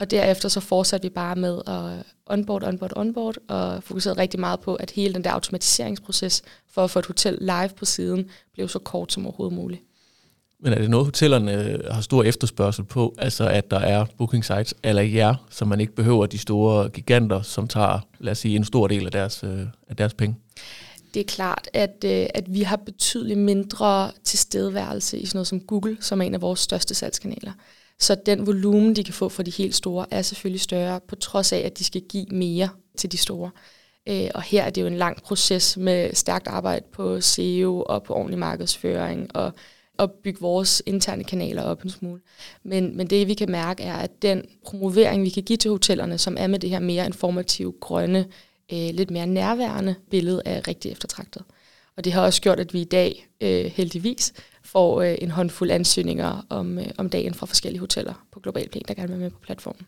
Og 0.00 0.10
derefter 0.10 0.48
så 0.48 0.60
fortsatte 0.60 1.08
vi 1.08 1.14
bare 1.14 1.36
med 1.36 1.60
at 1.66 2.06
onboard, 2.26 2.62
onboard, 2.62 2.92
onboard, 2.96 3.36
og 3.48 3.82
fokuserede 3.82 4.20
rigtig 4.20 4.40
meget 4.40 4.60
på, 4.60 4.74
at 4.74 4.90
hele 4.90 5.14
den 5.14 5.24
der 5.24 5.30
automatiseringsproces 5.30 6.42
for 6.70 6.84
at 6.84 6.90
få 6.90 6.98
et 6.98 7.06
hotel 7.06 7.38
live 7.40 7.70
på 7.76 7.84
siden, 7.84 8.30
blev 8.52 8.68
så 8.68 8.78
kort 8.78 9.12
som 9.12 9.26
overhovedet 9.26 9.56
muligt. 9.56 9.82
Men 10.60 10.72
er 10.72 10.78
det 10.78 10.90
noget, 10.90 11.06
hotellerne 11.06 11.80
har 11.90 12.00
stor 12.00 12.22
efterspørgsel 12.22 12.84
på, 12.84 13.14
altså 13.18 13.48
at 13.48 13.70
der 13.70 13.78
er 13.78 14.04
booking 14.18 14.44
sites 14.44 14.74
eller 14.82 15.02
jer, 15.02 15.34
så 15.50 15.64
man 15.64 15.80
ikke 15.80 15.94
behøver 15.94 16.26
de 16.26 16.38
store 16.38 16.88
giganter, 16.88 17.42
som 17.42 17.68
tager, 17.68 18.00
lad 18.18 18.32
os 18.32 18.38
sige, 18.38 18.56
en 18.56 18.64
stor 18.64 18.86
del 18.86 19.06
af 19.06 19.12
deres, 19.12 19.44
øh, 19.44 19.60
af 19.88 19.96
deres 19.96 20.14
penge? 20.14 20.36
Det 21.14 21.20
er 21.20 21.24
klart, 21.24 21.68
at, 21.72 22.04
øh, 22.04 22.26
at 22.34 22.44
vi 22.54 22.62
har 22.62 22.76
betydeligt 22.76 23.38
mindre 23.38 24.10
tilstedeværelse 24.24 25.18
i 25.18 25.26
sådan 25.26 25.36
noget 25.36 25.46
som 25.46 25.60
Google, 25.60 25.96
som 26.00 26.20
er 26.20 26.24
en 26.24 26.34
af 26.34 26.40
vores 26.40 26.60
største 26.60 26.94
salgskanaler. 26.94 27.52
Så 27.98 28.14
den 28.26 28.46
volumen, 28.46 28.96
de 28.96 29.04
kan 29.04 29.14
få 29.14 29.28
for 29.28 29.42
de 29.42 29.50
helt 29.50 29.74
store, 29.74 30.06
er 30.10 30.22
selvfølgelig 30.22 30.60
større, 30.60 31.00
på 31.08 31.16
trods 31.16 31.52
af, 31.52 31.58
at 31.58 31.78
de 31.78 31.84
skal 31.84 32.02
give 32.08 32.26
mere 32.26 32.68
til 32.96 33.12
de 33.12 33.16
store. 33.16 33.50
Øh, 34.08 34.30
og 34.34 34.42
her 34.42 34.62
er 34.62 34.70
det 34.70 34.82
jo 34.82 34.86
en 34.86 34.96
lang 34.96 35.22
proces 35.22 35.76
med 35.76 36.14
stærkt 36.14 36.48
arbejde 36.48 36.84
på 36.92 37.20
SEO 37.20 37.82
og 37.82 38.02
på 38.02 38.14
ordentlig 38.14 38.38
markedsføring 38.38 39.36
og 39.36 39.52
at 39.98 40.10
bygge 40.10 40.40
vores 40.40 40.82
interne 40.86 41.24
kanaler 41.24 41.62
op 41.62 41.82
en 41.82 41.90
smule. 41.90 42.20
Men, 42.62 42.96
men 42.96 43.06
det 43.06 43.28
vi 43.28 43.34
kan 43.34 43.50
mærke 43.50 43.82
er, 43.82 43.94
at 43.94 44.22
den 44.22 44.44
promovering, 44.64 45.22
vi 45.22 45.28
kan 45.28 45.42
give 45.42 45.56
til 45.56 45.70
hotellerne, 45.70 46.18
som 46.18 46.36
er 46.38 46.46
med 46.46 46.58
det 46.58 46.70
her 46.70 46.80
mere 46.80 47.06
informative, 47.06 47.74
grønne, 47.80 48.26
øh, 48.72 48.90
lidt 48.92 49.10
mere 49.10 49.26
nærværende 49.26 49.94
billede, 50.10 50.42
er 50.44 50.68
rigtig 50.68 50.92
eftertragtet. 50.92 51.42
Og 51.96 52.04
det 52.04 52.12
har 52.12 52.22
også 52.22 52.42
gjort, 52.42 52.60
at 52.60 52.74
vi 52.74 52.80
i 52.80 52.84
dag 52.84 53.28
øh, 53.40 53.64
heldigvis 53.64 54.32
får 54.64 55.02
øh, 55.02 55.14
en 55.18 55.30
håndfuld 55.30 55.70
ansøgninger 55.70 56.46
om, 56.50 56.78
øh, 56.78 56.86
om 56.98 57.10
dagen 57.10 57.34
fra 57.34 57.46
forskellige 57.46 57.80
hoteller 57.80 58.26
på 58.32 58.40
global 58.40 58.68
plan, 58.68 58.82
der 58.88 58.94
gerne 58.94 59.08
vil 59.08 59.18
med 59.18 59.30
på 59.30 59.38
platformen. 59.42 59.86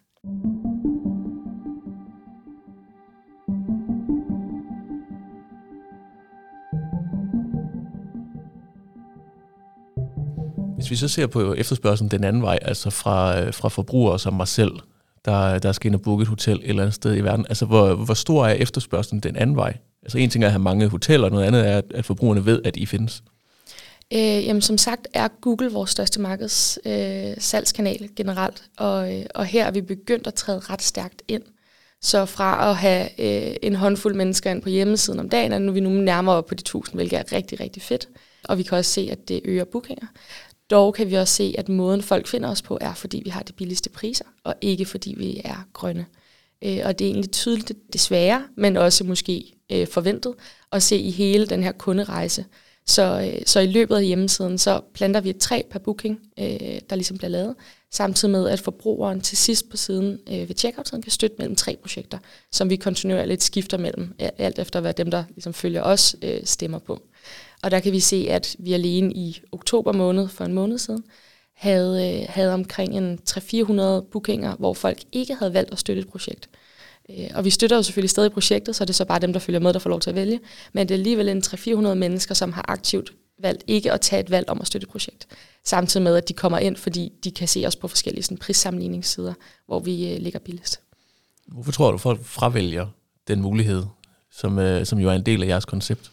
Hvis 10.75 10.91
vi 10.91 10.97
så 10.97 11.09
ser 11.09 11.27
på 11.27 11.55
efterspørgselen 11.55 12.11
den 12.11 12.25
anden 12.25 12.43
vej, 12.43 12.59
altså 12.63 12.91
fra, 12.91 13.41
øh, 13.41 13.55
fra 13.55 13.69
forbrugere 13.69 14.19
som 14.19 14.35
mig 14.35 14.49
selv, 14.49 14.73
der, 15.25 15.59
der 15.59 15.73
skal 15.73 15.89
ind 15.89 15.95
og 15.95 16.03
booke 16.03 16.23
et 16.23 16.29
hotel 16.29 16.57
et 16.57 16.69
eller 16.69 16.83
andet 16.83 16.95
sted 16.95 17.17
i 17.17 17.21
verden, 17.21 17.47
altså 17.49 17.67
hvor, 17.67 17.95
hvor 17.95 18.15
stor 18.15 18.47
er 18.47 18.53
efterspørgselen 18.53 19.21
den 19.21 19.37
anden 19.37 19.57
vej? 19.57 19.77
Altså 20.09 20.19
en 20.19 20.31
ting 20.31 20.45
er 20.45 20.49
at 20.49 20.53
have 20.53 20.63
mange 20.63 20.89
hoteller, 20.89 21.29
noget 21.29 21.45
andet 21.45 21.69
er, 21.69 21.83
at 21.95 22.05
forbrugerne 22.05 22.47
ved, 22.47 22.61
at 22.65 22.77
I 22.77 22.87
findes. 22.87 23.23
Øh, 24.13 24.47
jamen 24.47 24.63
som 24.63 24.79
sagt 24.79 25.09
er 25.15 25.29
Google 25.41 25.73
vores 25.73 25.91
største 25.91 26.21
markeds 26.21 26.79
øh, 26.87 27.35
salgskanal 27.39 28.09
generelt, 28.17 28.65
og, 28.77 29.15
øh, 29.15 29.27
og 29.35 29.45
her 29.47 29.67
er 29.67 29.71
vi 29.71 29.81
begyndt 29.81 30.27
at 30.27 30.35
træde 30.35 30.59
ret 30.59 30.83
stærkt 30.83 31.23
ind. 31.29 31.43
Så 32.03 32.25
fra 32.25 32.71
at 32.71 32.77
have 32.77 33.21
øh, 33.21 33.57
en 33.63 33.75
håndfuld 33.75 34.15
mennesker 34.15 34.51
ind 34.51 34.63
på 34.63 34.69
hjemmesiden 34.69 35.21
om 35.21 35.29
dagen, 35.29 35.53
er 35.53 35.59
nu 35.59 35.73
vi 35.73 35.81
nu 35.81 35.91
nærmere 35.91 36.37
op 36.37 36.47
på 36.47 36.55
de 36.55 36.63
tusind, 36.63 36.95
hvilket 36.99 37.19
er 37.19 37.33
rigtig, 37.33 37.61
rigtig 37.61 37.83
fedt. 37.83 38.09
Og 38.45 38.59
vi 38.59 38.63
kan 38.63 38.79
også 38.79 38.91
se, 38.91 39.09
at 39.13 39.29
det 39.29 39.41
øger 39.45 39.65
bookinger. 39.65 40.07
Dog 40.71 40.95
kan 40.95 41.11
vi 41.11 41.15
også 41.15 41.35
se, 41.35 41.55
at 41.59 41.69
måden 41.69 42.03
folk 42.03 42.27
finder 42.27 42.49
os 42.51 42.63
på, 42.63 42.79
er 42.81 42.95
fordi 42.95 43.23
vi 43.25 43.31
har 43.31 43.43
de 43.43 43.53
billigste 43.53 43.91
priser, 43.91 44.25
og 44.45 44.55
ikke 44.61 44.85
fordi 44.85 45.15
vi 45.19 45.41
er 45.45 45.67
grønne. 45.73 46.07
Øh, 46.65 46.81
og 46.85 46.99
det 46.99 47.05
er 47.05 47.11
egentlig 47.11 47.31
tydeligt, 47.31 47.73
desværre, 47.93 48.45
men 48.57 48.77
også 48.77 49.05
måske 49.05 49.58
øh, 49.73 49.87
forventet, 49.87 50.35
at 50.73 50.83
se 50.83 50.97
i 50.97 51.11
hele 51.11 51.47
den 51.47 51.63
her 51.63 51.73
kunderejse. 51.73 52.45
Så, 52.87 53.33
øh, 53.35 53.43
så 53.47 53.61
i 53.61 53.67
løbet 53.67 53.97
af 53.97 54.05
hjemmesiden, 54.05 54.59
så 54.59 54.81
planter 54.95 55.21
vi 55.21 55.31
et 55.31 55.39
træ 55.39 55.63
per 55.71 55.79
booking, 55.79 56.21
øh, 56.39 56.81
der 56.91 56.97
ligesom 56.97 57.19
bliver 57.19 57.31
lavet, 57.31 57.55
samtidig 57.93 58.33
med, 58.33 58.49
at 58.49 58.61
forbrugeren 58.61 59.21
til 59.21 59.39
sidst 59.39 59.71
på 59.71 59.77
siden 59.77 60.19
øh, 60.29 60.49
ved 60.49 60.57
checkout-tiden 60.57 61.03
kan 61.03 61.13
støtte 61.13 61.37
mellem 61.39 61.57
tre 61.57 61.77
projekter, 61.83 62.19
som 62.53 62.71
vi 62.71 62.77
kontinuerligt 62.77 63.43
skifter 63.43 63.79
mellem, 63.79 64.15
alt 64.19 64.59
efter 64.59 64.81
hvad 64.81 64.95
dem, 64.95 65.11
der 65.11 65.25
ligesom 65.29 65.55
følger 65.55 65.83
os, 65.83 66.17
øh, 66.23 66.41
stemmer 66.45 66.79
på. 66.79 67.03
Og 67.63 67.71
der 67.71 67.81
kan 67.81 67.93
vi 67.93 68.01
se, 68.01 68.27
at 68.31 68.57
vi 68.59 68.73
alene 68.73 69.15
i 69.15 69.41
oktober 69.53 69.93
måned 69.93 70.29
for 70.29 70.45
en 70.45 70.53
måned 70.53 70.79
siden 70.79 71.05
havde, 71.55 72.21
øh, 72.21 72.27
havde 72.29 72.55
omkring 72.55 72.97
en 72.97 73.19
300-400 73.31 74.01
bookinger, 74.11 74.57
hvor 74.57 74.75
folk 74.75 74.99
ikke 75.13 75.35
havde 75.35 75.55
valgt 75.55 75.73
at 75.73 75.79
støtte 75.79 76.03
et 76.03 76.09
projekt. 76.09 76.49
Øh, 76.53 76.59
Øh, 77.11 77.31
og 77.35 77.45
vi 77.45 77.51
støtter 77.51 77.77
jo 77.77 77.83
selvfølgelig 77.83 78.11
stadig 78.11 78.33
projektet, 78.33 78.77
så 78.77 78.85
det 78.85 78.91
er 78.91 78.95
så 78.95 79.05
bare 79.05 79.19
dem, 79.19 79.33
der 79.33 79.41
følger 79.41 79.61
med, 79.61 79.73
der 79.73 79.79
får 79.79 79.91
lov 79.91 80.01
til 80.01 80.11
at 80.11 80.17
vælge. 80.17 80.41
Men 80.73 80.89
det 80.89 80.95
er 80.95 80.99
alligevel 80.99 81.29
en 81.29 81.43
300-400 81.47 81.95
mennesker, 81.95 82.35
som 82.35 82.53
har 82.53 82.65
aktivt 82.69 83.13
valgt 83.43 83.65
ikke 83.67 83.93
at 83.93 84.01
tage 84.01 84.21
et 84.21 84.31
valg 84.31 84.49
om 84.49 84.61
at 84.61 84.67
støtte 84.67 84.85
et 84.85 84.91
projekt. 84.91 85.27
Samtidig 85.65 86.05
med, 86.05 86.17
at 86.17 86.29
de 86.29 86.33
kommer 86.33 86.59
ind, 86.59 86.77
fordi 86.77 87.13
de 87.25 87.31
kan 87.31 87.49
se 87.49 87.65
os 87.67 87.77
på 87.77 87.89
forskellige 87.89 88.23
sådan, 88.23 88.39
prissammenligningssider, 88.39 89.35
hvor 89.67 89.81
vi 89.81 90.13
øh, 90.13 90.21
ligger 90.21 90.39
billigst. 90.39 90.81
Hvorfor 91.47 91.73
tror 91.73 91.93
du, 91.93 91.99
folk 91.99 92.25
fravælger 92.25 92.87
den 93.29 93.41
mulighed, 93.41 93.83
som, 94.33 94.59
øh, 94.59 94.87
som 94.87 94.99
jo 94.99 95.09
er 95.09 95.13
en 95.13 95.27
del 95.27 95.43
af 95.43 95.47
jeres 95.47 95.65
koncept? 95.65 96.11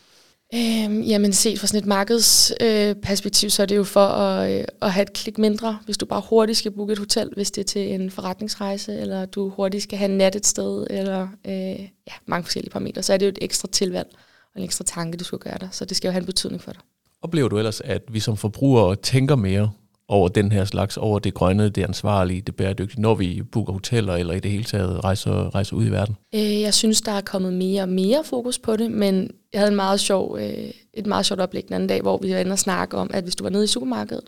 Øhm, 0.53 1.01
jamen 1.01 1.33
set 1.33 1.59
fra 1.59 1.67
sådan 1.67 1.79
et 1.79 1.85
markedsperspektiv, 1.85 3.47
øh, 3.47 3.51
så 3.51 3.61
er 3.61 3.65
det 3.65 3.75
jo 3.75 3.83
for 3.83 4.05
at, 4.05 4.59
øh, 4.59 4.65
at 4.81 4.91
have 4.91 5.01
et 5.01 5.13
klik 5.13 5.37
mindre, 5.37 5.79
hvis 5.85 5.97
du 5.97 6.05
bare 6.05 6.21
hurtigt 6.29 6.57
skal 6.57 6.71
booke 6.71 6.93
et 6.93 6.99
hotel, 6.99 7.29
hvis 7.35 7.51
det 7.51 7.61
er 7.61 7.65
til 7.65 7.93
en 7.93 8.11
forretningsrejse, 8.11 8.99
eller 8.99 9.25
du 9.25 9.49
hurtigt 9.49 9.83
skal 9.83 9.97
have 9.97 10.11
en 10.11 10.17
nat 10.17 10.35
et 10.35 10.45
sted, 10.45 10.87
eller 10.89 11.27
øh, 11.45 11.79
ja, 11.79 12.13
mange 12.25 12.43
forskellige 12.43 12.71
parametre, 12.71 13.03
så 13.03 13.13
er 13.13 13.17
det 13.17 13.25
jo 13.25 13.29
et 13.29 13.39
ekstra 13.41 13.67
tilvalg. 13.71 14.07
og 14.53 14.61
en 14.61 14.63
ekstra 14.63 14.83
tanke, 14.83 15.17
du 15.17 15.23
skal 15.23 15.39
gøre 15.39 15.57
dig. 15.59 15.69
Så 15.71 15.85
det 15.85 15.97
skal 15.97 16.07
jo 16.07 16.11
have 16.11 16.19
en 16.19 16.25
betydning 16.25 16.61
for 16.61 16.71
dig. 16.71 16.81
Oplever 17.21 17.49
du 17.49 17.57
ellers, 17.57 17.81
at 17.81 18.01
vi 18.09 18.19
som 18.19 18.37
forbrugere 18.37 18.95
tænker 18.95 19.35
mere 19.35 19.71
over 20.07 20.27
den 20.27 20.51
her 20.51 20.65
slags, 20.65 20.97
over 20.97 21.19
det 21.19 21.33
grønne, 21.33 21.69
det 21.69 21.83
ansvarlige, 21.83 22.41
det 22.41 22.55
bæredygtige, 22.55 23.01
når 23.01 23.15
vi 23.15 23.41
booker 23.51 23.73
hoteller 23.73 24.15
eller 24.15 24.33
i 24.33 24.39
det 24.39 24.51
hele 24.51 24.63
taget 24.63 25.03
rejser, 25.03 25.55
rejser 25.55 25.75
ud 25.75 25.85
i 25.85 25.89
verden? 25.89 26.15
Øh, 26.35 26.61
jeg 26.61 26.73
synes, 26.73 27.01
der 27.01 27.11
er 27.11 27.21
kommet 27.21 27.53
mere 27.53 27.81
og 27.81 27.89
mere 27.89 28.23
fokus 28.23 28.59
på 28.59 28.75
det, 28.75 28.91
men 28.91 29.31
jeg 29.53 29.61
havde 29.61 29.71
en 29.71 29.75
meget 29.75 29.99
sjov, 29.99 30.37
øh, 30.39 30.71
et 30.93 31.05
meget 31.05 31.25
sjovt 31.25 31.41
oplæg 31.41 31.63
den 31.67 31.73
anden 31.73 31.89
dag, 31.89 32.01
hvor 32.01 32.17
vi 32.17 32.33
var 32.33 32.37
inde 32.37 32.51
og 32.51 32.59
snakke 32.59 32.97
om, 32.97 33.09
at 33.13 33.23
hvis 33.23 33.35
du 33.35 33.43
var 33.43 33.51
nede 33.51 33.63
i 33.63 33.67
supermarkedet, 33.67 34.25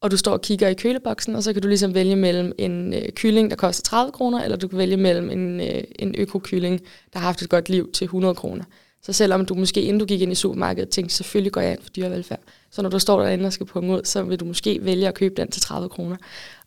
og 0.00 0.10
du 0.10 0.16
står 0.16 0.32
og 0.32 0.40
kigger 0.40 0.68
i 0.68 0.74
køleboksen, 0.74 1.34
og 1.34 1.42
så 1.42 1.52
kan 1.52 1.62
du 1.62 1.68
ligesom 1.68 1.94
vælge 1.94 2.16
mellem 2.16 2.52
en 2.58 2.94
øh, 2.94 3.08
kylling, 3.14 3.50
der 3.50 3.56
koster 3.56 3.82
30 3.82 4.12
kroner, 4.12 4.42
eller 4.42 4.56
du 4.56 4.68
kan 4.68 4.78
vælge 4.78 4.96
mellem 4.96 5.30
en, 5.30 5.60
øh, 5.60 5.84
en 5.98 6.14
økokylling, 6.18 6.80
der 7.12 7.18
har 7.18 7.26
haft 7.26 7.42
et 7.42 7.48
godt 7.48 7.68
liv 7.68 7.92
til 7.92 8.04
100 8.04 8.34
kroner. 8.34 8.64
Så 9.02 9.12
selvom 9.12 9.46
du 9.46 9.54
måske, 9.54 9.82
inden 9.82 10.00
du 10.00 10.04
gik 10.04 10.20
ind 10.20 10.32
i 10.32 10.34
supermarkedet, 10.34 10.88
tænkte, 10.88 11.14
selvfølgelig 11.14 11.52
går 11.52 11.60
jeg 11.60 11.72
ind 11.72 11.82
for 11.82 11.90
dyrevelfærd, 11.90 12.40
så 12.70 12.82
når 12.82 12.90
du 12.90 12.98
står 12.98 13.22
derinde 13.22 13.46
og 13.46 13.52
skal 13.52 13.66
punge 13.66 13.94
ud, 13.94 14.00
så 14.04 14.22
vil 14.22 14.40
du 14.40 14.44
måske 14.44 14.78
vælge 14.82 15.08
at 15.08 15.14
købe 15.14 15.34
den 15.34 15.50
til 15.50 15.62
30 15.62 15.88
kroner. 15.88 16.16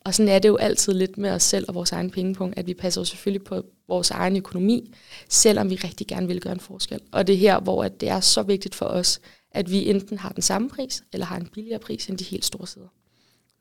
Og 0.05 0.13
sådan 0.13 0.31
er 0.31 0.39
det 0.39 0.49
jo 0.49 0.55
altid 0.55 0.93
lidt 0.93 1.17
med 1.17 1.29
os 1.29 1.43
selv 1.43 1.65
og 1.67 1.75
vores 1.75 1.91
egen 1.91 2.11
pengepunkt, 2.11 2.57
at 2.57 2.67
vi 2.67 2.73
passer 2.73 3.01
jo 3.01 3.05
selvfølgelig 3.05 3.43
på 3.43 3.65
vores 3.87 4.11
egen 4.11 4.37
økonomi, 4.37 4.93
selvom 5.29 5.69
vi 5.69 5.75
rigtig 5.75 6.07
gerne 6.07 6.27
vil 6.27 6.41
gøre 6.41 6.53
en 6.53 6.59
forskel. 6.59 6.99
Og 7.11 7.27
det 7.27 7.33
er 7.33 7.39
her, 7.39 7.59
hvor 7.59 7.87
det 7.87 8.09
er 8.09 8.19
så 8.19 8.43
vigtigt 8.43 8.75
for 8.75 8.85
os, 8.85 9.19
at 9.51 9.71
vi 9.71 9.89
enten 9.89 10.17
har 10.17 10.29
den 10.29 10.41
samme 10.41 10.69
pris, 10.69 11.03
eller 11.13 11.25
har 11.25 11.37
en 11.37 11.47
billigere 11.53 11.79
pris 11.79 12.07
end 12.07 12.17
de 12.17 12.23
helt 12.23 12.45
store 12.45 12.67
sider. 12.67 12.87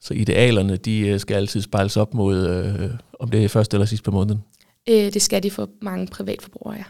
Så 0.00 0.14
idealerne, 0.14 0.76
de 0.76 1.00
øh, 1.00 1.20
skal 1.20 1.34
altid 1.34 1.62
spejles 1.62 1.96
op 1.96 2.14
mod, 2.14 2.48
øh, 2.48 2.90
om 3.18 3.28
det 3.30 3.44
er 3.44 3.48
først 3.48 3.74
eller 3.74 3.86
sidst 3.86 4.04
på 4.04 4.10
måneden? 4.10 4.42
Øh, 4.88 5.12
det 5.12 5.22
skal 5.22 5.42
de 5.42 5.50
for 5.50 5.68
mange 5.82 6.06
privatforbrugere, 6.06 6.76
ja. 6.76 6.84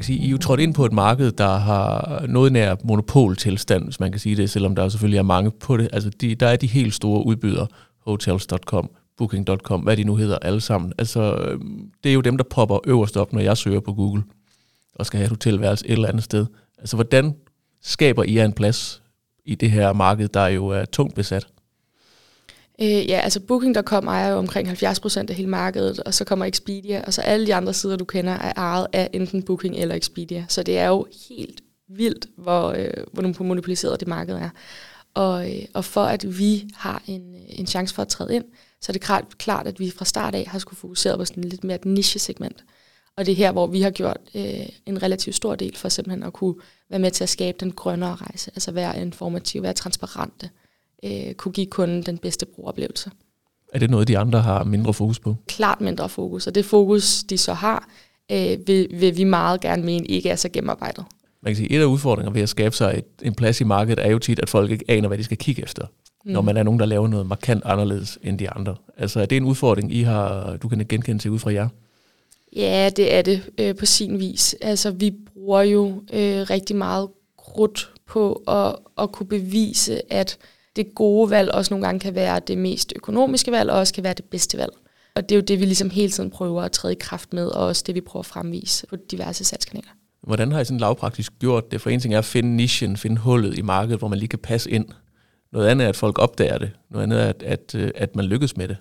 Man 0.00 0.02
kan 0.02 0.06
sige, 0.06 0.18
I 0.18 0.26
er 0.26 0.30
jo 0.30 0.38
trådt 0.38 0.60
ind 0.60 0.74
på 0.74 0.84
et 0.84 0.92
marked, 0.92 1.32
der 1.32 1.56
har 1.56 2.24
noget 2.28 2.52
nær 2.52 2.76
monopoltilstand, 2.84 3.84
hvis 3.84 4.00
man 4.00 4.10
kan 4.12 4.20
sige 4.20 4.36
det, 4.36 4.50
selvom 4.50 4.74
der 4.74 4.88
selvfølgelig 4.88 5.18
er 5.18 5.22
mange 5.22 5.50
på 5.50 5.76
det. 5.76 5.88
Altså, 5.92 6.10
de, 6.10 6.34
der 6.34 6.46
er 6.48 6.56
de 6.56 6.66
helt 6.66 6.94
store 6.94 7.26
udbydere, 7.26 7.66
hotels.com, 8.06 8.90
booking.com, 9.16 9.80
hvad 9.80 9.96
de 9.96 10.04
nu 10.04 10.16
hedder 10.16 10.38
alle 10.38 10.60
sammen. 10.60 10.92
Altså, 10.98 11.34
øhm, 11.34 11.90
det 12.04 12.10
er 12.10 12.14
jo 12.14 12.20
dem, 12.20 12.36
der 12.36 12.44
popper 12.44 12.78
øverst 12.86 13.16
op, 13.16 13.32
når 13.32 13.40
jeg 13.40 13.56
søger 13.56 13.80
på 13.80 13.92
Google 13.92 14.22
og 14.94 15.06
skal 15.06 15.18
have 15.18 15.24
et 15.24 15.30
hotelværelse 15.30 15.86
et 15.86 15.92
eller 15.92 16.08
andet 16.08 16.24
sted. 16.24 16.46
Altså, 16.78 16.96
hvordan 16.96 17.34
skaber 17.82 18.22
I 18.22 18.38
en 18.38 18.52
plads 18.52 19.02
i 19.44 19.54
det 19.54 19.70
her 19.70 19.92
marked, 19.92 20.28
der 20.28 20.46
jo 20.46 20.68
er 20.68 20.84
tungt 20.84 21.14
besat? 21.14 21.46
Øh, 22.82 23.08
ja, 23.08 23.20
altså 23.20 23.40
Booking.com 23.40 24.06
ejer 24.06 24.32
jo 24.32 24.38
omkring 24.38 24.68
70 24.68 25.00
procent 25.00 25.30
af 25.30 25.36
hele 25.36 25.48
markedet, 25.48 26.00
og 26.00 26.14
så 26.14 26.24
kommer 26.24 26.44
Expedia, 26.44 27.04
og 27.06 27.14
så 27.14 27.20
alle 27.20 27.46
de 27.46 27.54
andre 27.54 27.74
sider, 27.74 27.96
du 27.96 28.04
kender, 28.04 28.32
er 28.32 28.52
ejet 28.56 28.86
af 28.92 29.10
enten 29.12 29.42
Booking 29.42 29.76
eller 29.76 29.94
Expedia. 29.94 30.44
Så 30.48 30.62
det 30.62 30.78
er 30.78 30.88
jo 30.88 31.06
helt 31.28 31.60
vildt, 31.88 32.26
hvor, 32.36 32.68
øh, 32.68 33.04
hvor 33.12 33.42
monopoliseret 33.44 34.00
det 34.00 34.08
marked 34.08 34.34
er. 34.34 34.50
Og, 35.14 35.50
øh, 35.50 35.64
og 35.74 35.84
for 35.84 36.04
at 36.04 36.38
vi 36.38 36.68
har 36.74 37.02
en, 37.06 37.34
øh, 37.34 37.40
en 37.48 37.66
chance 37.66 37.94
for 37.94 38.02
at 38.02 38.08
træde 38.08 38.34
ind, 38.34 38.44
så 38.80 38.90
er 38.90 38.92
det 38.92 39.02
klart, 39.02 39.38
klart, 39.38 39.66
at 39.66 39.80
vi 39.80 39.90
fra 39.90 40.04
start 40.04 40.34
af 40.34 40.44
har 40.48 40.58
skulle 40.58 40.78
fokusere 40.78 41.16
på 41.18 41.24
sådan 41.24 41.44
lidt 41.44 41.64
mere 41.64 41.74
et 41.74 41.84
niche-segment. 41.84 42.64
Og 43.16 43.26
det 43.26 43.32
er 43.32 43.36
her, 43.36 43.52
hvor 43.52 43.66
vi 43.66 43.80
har 43.80 43.90
gjort 43.90 44.20
øh, 44.34 44.68
en 44.86 45.02
relativt 45.02 45.36
stor 45.36 45.54
del 45.54 45.76
for 45.76 45.88
simpelthen 45.88 46.22
at 46.22 46.32
kunne 46.32 46.54
være 46.90 47.00
med 47.00 47.10
til 47.10 47.24
at 47.24 47.28
skabe 47.28 47.56
den 47.60 47.72
grønnere 47.72 48.14
rejse, 48.14 48.50
altså 48.54 48.72
være 48.72 49.00
informativ, 49.00 49.62
være 49.62 49.72
transparente, 49.72 50.50
øh, 51.04 51.34
kunne 51.34 51.52
give 51.52 51.66
kunden 51.66 52.02
den 52.02 52.18
bedste 52.18 52.46
brugeroplevelse. 52.46 53.10
Er 53.72 53.78
det 53.78 53.90
noget, 53.90 54.08
de 54.08 54.18
andre 54.18 54.40
har 54.40 54.64
mindre 54.64 54.94
fokus 54.94 55.18
på? 55.18 55.36
Klart 55.46 55.80
mindre 55.80 56.08
fokus, 56.08 56.46
og 56.46 56.54
det 56.54 56.64
fokus, 56.64 57.22
de 57.22 57.38
så 57.38 57.52
har, 57.52 57.88
øh, 58.32 58.58
vil, 58.66 58.88
vil 58.92 59.16
vi 59.16 59.24
meget 59.24 59.60
gerne 59.60 59.82
mene 59.82 60.06
ikke 60.06 60.28
er 60.28 60.36
så 60.36 60.48
gennemarbejdet. 60.48 61.04
Man 61.42 61.52
kan 61.52 61.56
sige, 61.56 61.72
et 61.72 61.80
af 61.80 61.84
udfordringerne 61.84 62.34
ved 62.34 62.42
at 62.42 62.48
skabe 62.48 62.76
sig 62.76 62.94
et, 62.98 63.26
en 63.26 63.34
plads 63.34 63.60
i 63.60 63.64
markedet 63.64 64.06
er 64.06 64.10
jo 64.10 64.18
tit, 64.18 64.38
at 64.38 64.48
folk 64.48 64.70
ikke 64.70 64.84
aner, 64.88 65.08
hvad 65.08 65.18
de 65.18 65.24
skal 65.24 65.36
kigge 65.36 65.62
efter, 65.62 65.86
mm. 66.24 66.32
når 66.32 66.40
man 66.40 66.56
er 66.56 66.62
nogen, 66.62 66.80
der 66.80 66.86
laver 66.86 67.08
noget 67.08 67.26
markant 67.26 67.62
anderledes 67.64 68.18
end 68.22 68.38
de 68.38 68.50
andre. 68.50 68.76
Altså 68.96 69.20
er 69.20 69.26
det 69.26 69.36
en 69.36 69.44
udfordring, 69.44 69.94
I 69.94 70.02
har, 70.02 70.56
du 70.56 70.68
kan 70.68 70.86
genkende 70.88 71.22
til 71.22 71.30
ud 71.30 71.38
fra 71.38 71.52
jer? 71.52 71.68
Ja, 72.56 72.90
det 72.96 73.14
er 73.14 73.22
det 73.22 73.42
øh, 73.58 73.76
på 73.76 73.86
sin 73.86 74.18
vis. 74.18 74.56
Altså 74.60 74.90
vi 74.90 75.10
bruger 75.10 75.62
jo 75.62 76.02
øh, 76.12 76.50
rigtig 76.50 76.76
meget 76.76 77.08
krudt 77.38 77.90
på 78.06 78.32
at, 78.32 78.76
at 78.98 79.12
kunne 79.12 79.26
bevise, 79.26 80.12
at 80.12 80.38
det 80.76 80.94
gode 80.94 81.30
valg 81.30 81.52
også 81.52 81.74
nogle 81.74 81.86
gange 81.86 82.00
kan 82.00 82.14
være 82.14 82.40
det 82.46 82.58
mest 82.58 82.92
økonomiske 82.96 83.52
valg, 83.52 83.70
og 83.70 83.78
også 83.78 83.94
kan 83.94 84.04
være 84.04 84.14
det 84.14 84.24
bedste 84.24 84.58
valg. 84.58 84.72
Og 85.14 85.28
det 85.28 85.34
er 85.34 85.36
jo 85.36 85.42
det, 85.42 85.60
vi 85.60 85.64
ligesom 85.64 85.90
hele 85.90 86.12
tiden 86.12 86.30
prøver 86.30 86.62
at 86.62 86.72
træde 86.72 86.92
i 86.92 86.96
kraft 87.00 87.32
med, 87.32 87.46
og 87.46 87.66
også 87.66 87.82
det, 87.86 87.94
vi 87.94 88.00
prøver 88.00 88.22
at 88.22 88.26
fremvise 88.26 88.86
på 88.86 88.96
diverse 89.10 89.44
salgskanaler. 89.44 89.90
Hvordan 90.22 90.52
har 90.52 90.60
I 90.60 90.64
sådan 90.64 90.78
lavpraktisk 90.78 91.32
gjort 91.38 91.70
det? 91.70 91.80
For 91.80 91.90
en 91.90 92.00
ting 92.00 92.14
er 92.14 92.18
at 92.18 92.24
finde 92.24 92.56
nichen, 92.56 92.96
finde 92.96 93.16
hullet 93.16 93.58
i 93.58 93.62
markedet, 93.62 93.98
hvor 93.98 94.08
man 94.08 94.18
lige 94.18 94.28
kan 94.28 94.38
passe 94.38 94.70
ind. 94.70 94.86
Noget 95.52 95.68
andet 95.68 95.84
er, 95.84 95.88
at 95.88 95.96
folk 95.96 96.18
opdager 96.18 96.58
det. 96.58 96.70
Noget 96.90 97.02
andet 97.02 97.20
er, 97.20 97.26
at, 97.26 97.42
at, 97.42 97.74
øh, 97.74 97.90
at 97.94 98.16
man 98.16 98.24
lykkes 98.24 98.56
med 98.56 98.68
det. 98.68 98.76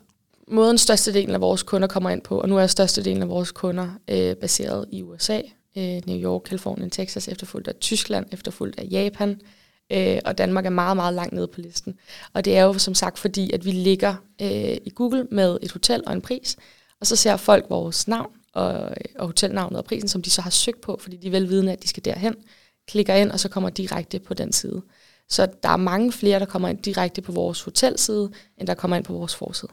Måden 0.48 0.78
størstedelen 0.78 1.36
af 1.36 1.42
vores 1.42 1.64
kunder 1.64 1.88
kommer 1.88 2.10
ind 2.10 2.22
på, 2.22 2.40
og 2.40 2.50
nu 2.50 2.58
er 2.58 2.68
størstedelen 2.68 3.22
af 3.22 3.30
vores 3.30 3.52
kunder 3.52 3.90
øh, 4.10 4.36
baseret 4.36 4.86
i 4.92 5.04
USA, 5.04 5.42
øh, 5.78 6.02
New 6.08 6.18
York, 6.18 6.42
Kalifornien, 6.42 6.90
Texas, 6.90 7.28
efterfulgt 7.28 7.68
af 7.68 7.76
Tyskland, 7.76 8.26
efterfulgt 8.32 8.80
af 8.80 8.88
Japan, 8.92 9.42
øh, 9.92 10.20
og 10.26 10.38
Danmark 10.38 10.66
er 10.66 10.70
meget, 10.70 10.96
meget 10.96 11.14
langt 11.14 11.34
nede 11.34 11.48
på 11.48 11.62
listen. 11.62 12.00
Og 12.34 12.46
det 12.46 12.58
er 12.58 12.64
jo 12.64 12.74
som 12.74 12.96
sagt 12.96 13.20
fordi, 13.20 13.52
at 13.52 13.66
vi 13.66 13.72
ligger 13.72 14.16
øh, 14.42 14.78
i 14.86 14.92
Google 14.96 15.28
med 15.32 15.58
et 15.62 15.72
hotel 15.72 16.04
og 16.08 16.14
en 16.14 16.22
pris, 16.22 16.58
og 17.00 17.08
så 17.08 17.16
ser 17.16 17.38
folk 17.38 17.66
vores 17.70 18.08
navn 18.08 18.32
og, 18.54 18.90
og 19.20 19.26
hotelnavnet 19.28 19.78
og 19.78 19.86
prisen, 19.86 20.10
som 20.10 20.22
de 20.22 20.30
så 20.30 20.42
har 20.42 20.50
søgt 20.50 20.82
på, 20.82 21.00
fordi 21.02 21.18
de 21.18 21.28
er 21.28 21.32
velvidende, 21.32 21.72
at 21.72 21.84
de 21.84 21.88
skal 21.88 22.06
derhen, 22.06 22.36
klikker 22.88 23.14
ind, 23.16 23.32
og 23.32 23.40
så 23.40 23.50
kommer 23.50 23.70
direkte 23.70 24.20
på 24.20 24.34
den 24.34 24.52
side. 24.52 24.82
Så 25.30 25.48
der 25.64 25.70
er 25.70 25.78
mange 25.78 26.12
flere, 26.12 26.40
der 26.40 26.46
kommer 26.46 26.68
ind 26.68 26.78
direkte 26.78 27.22
på 27.22 27.32
vores 27.32 27.62
hotelside, 27.62 28.32
end 28.58 28.68
der 28.68 28.74
kommer 28.74 28.98
ind 28.98 29.06
på 29.06 29.14
vores 29.14 29.36
forside. 29.36 29.72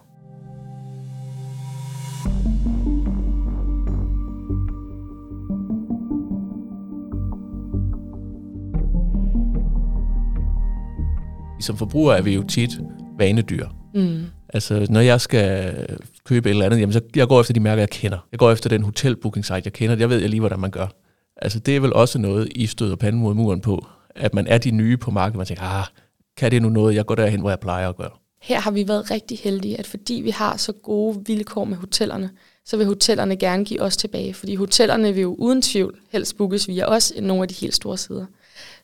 Som 11.67 11.77
forbruger 11.77 12.15
er 12.15 12.23
vi 12.23 12.35
jo 12.35 12.43
tit 12.43 12.71
vanedyr. 13.19 13.67
Mm. 13.95 14.25
Altså, 14.49 14.87
når 14.91 15.01
jeg 15.01 15.21
skal 15.21 15.75
købe 16.25 16.49
et 16.49 16.51
eller 16.51 16.67
andet, 16.67 16.81
jamen, 16.81 16.93
så 16.93 17.01
jeg 17.17 17.29
går 17.29 17.41
efter 17.41 17.55
de 17.55 17.61
mærker, 17.61 17.83
jeg 17.83 17.91
kender. 17.91 18.19
Jeg 18.33 18.39
går 18.39 18.51
efter 18.51 18.69
den 18.69 18.83
hotelbooking-site, 18.83 19.63
jeg 19.65 19.73
kender. 19.73 19.97
Jeg 19.97 20.11
ved 20.11 20.21
jeg 20.21 20.31
lige, 20.31 20.41
hvordan 20.41 20.61
man 20.61 20.71
gør. 20.71 20.87
Altså, 21.37 21.59
det 21.59 21.77
er 21.77 21.81
vel 21.81 21.93
også 21.93 22.19
noget, 22.19 22.49
I 22.55 22.67
støder 22.67 22.97
panden 22.97 23.23
mod 23.23 23.35
muren 23.35 23.61
på. 23.61 23.87
At 24.17 24.35
man 24.35 24.47
er 24.47 24.59
de 24.59 24.71
nye 24.71 24.97
på 24.97 25.11
markedet, 25.11 25.37
man 25.37 25.47
tænker, 25.47 25.63
ah, 25.63 25.87
kan 26.37 26.51
det 26.51 26.63
nu 26.63 26.69
noget, 26.69 26.95
jeg 26.95 27.07
går 27.07 27.15
derhen, 27.15 27.41
hvor 27.41 27.51
jeg 27.51 27.61
plejer 27.61 27.89
at 27.89 27.97
gøre. 27.97 28.11
Her 28.43 28.61
har 28.61 28.71
vi 28.71 28.89
været 28.89 29.11
rigtig 29.11 29.39
heldige, 29.39 29.79
at 29.79 29.87
fordi 29.87 30.15
vi 30.15 30.31
har 30.31 30.57
så 30.57 30.73
gode 30.73 31.23
vilkår 31.27 31.65
med 31.65 31.77
hotellerne, 31.77 32.31
så 32.65 32.77
vil 32.77 32.87
hotellerne 32.87 33.37
gerne 33.37 33.65
give 33.65 33.83
os 33.83 33.97
tilbage. 33.97 34.35
Fordi 34.35 34.55
hotellerne 34.55 35.15
vil 35.15 35.23
jo 35.23 35.35
uden 35.39 35.63
tvivl 35.63 35.99
helst 36.13 36.37
bookes 36.37 36.69
via 36.69 36.87
os 36.87 37.13
end 37.17 37.27
nogle 37.27 37.43
af 37.43 37.49
de 37.49 37.55
helt 37.55 37.75
store 37.75 37.97
sider. 37.97 38.27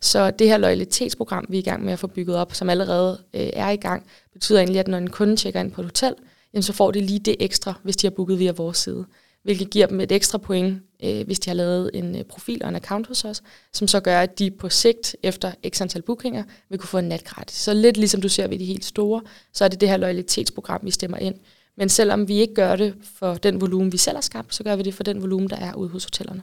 Så 0.01 0.31
det 0.31 0.49
her 0.49 0.57
loyalitetsprogram, 0.57 1.47
vi 1.49 1.57
er 1.57 1.61
i 1.61 1.65
gang 1.65 1.85
med 1.85 1.93
at 1.93 1.99
få 1.99 2.07
bygget 2.07 2.37
op, 2.37 2.55
som 2.55 2.71
allerede 2.71 3.19
øh, 3.35 3.51
er 3.53 3.71
i 3.71 3.77
gang, 3.77 4.07
betyder 4.33 4.59
egentlig, 4.59 4.81
at 4.81 4.89
når 4.89 4.99
en 4.99 5.11
kunde 5.11 5.37
tjekker 5.37 5.61
ind 5.61 5.73
på 5.73 5.81
et 5.81 5.87
hotel, 5.87 6.15
jamen, 6.53 6.63
så 6.63 6.73
får 6.73 6.91
de 6.91 7.01
lige 7.01 7.19
det 7.19 7.37
ekstra, 7.41 7.75
hvis 7.83 7.97
de 7.97 8.07
har 8.07 8.11
booket 8.11 8.39
via 8.39 8.53
vores 8.53 8.79
side. 8.79 9.05
Hvilket 9.43 9.71
giver 9.71 9.87
dem 9.87 10.01
et 10.01 10.13
ekstra 10.13 10.39
point, 10.39 10.83
øh, 11.05 11.27
hvis 11.27 11.41
de 11.41 11.51
har 11.51 11.55
lavet 11.55 11.91
en 11.95 12.17
øh, 12.17 12.25
profil 12.25 12.63
og 12.63 12.69
en 12.69 12.77
account 12.77 13.07
hos 13.07 13.25
os, 13.25 13.43
som 13.73 13.89
så 13.89 14.01
gør, 14.01 14.21
at 14.21 14.39
de 14.39 14.51
på 14.51 14.69
sigt, 14.69 15.17
efter 15.23 15.53
x 15.69 15.81
antal 15.81 16.03
bookinger, 16.03 16.45
vil 16.69 16.79
kunne 16.79 16.89
få 16.89 16.99
en 16.99 17.09
nat 17.09 17.25
gratis. 17.25 17.57
Så 17.57 17.75
lidt 17.75 17.97
ligesom 17.97 18.21
du 18.21 18.29
ser 18.29 18.47
ved 18.49 18.59
de 18.59 18.65
helt 18.65 18.85
store, 18.85 19.23
så 19.53 19.65
er 19.65 19.69
det 19.69 19.81
det 19.81 19.89
her 19.89 19.97
loyalitetsprogram, 19.97 20.81
vi 20.83 20.91
stemmer 20.91 21.19
ind. 21.19 21.35
Men 21.77 21.89
selvom 21.89 22.29
vi 22.29 22.37
ikke 22.37 22.55
gør 22.55 22.77
det 22.77 22.95
for 23.19 23.35
den 23.35 23.61
volumen, 23.61 23.93
vi 23.93 23.97
selv 23.97 24.17
har 24.17 24.23
skabt, 24.23 24.55
så 24.55 24.65
gør 24.65 24.77
vi 24.77 24.83
det 24.83 24.95
for 24.95 25.03
den 25.03 25.23
volumen, 25.23 25.51
der 25.51 25.57
er 25.57 25.75
ude 25.75 25.89
hos 25.89 26.05
hotellerne. 26.05 26.43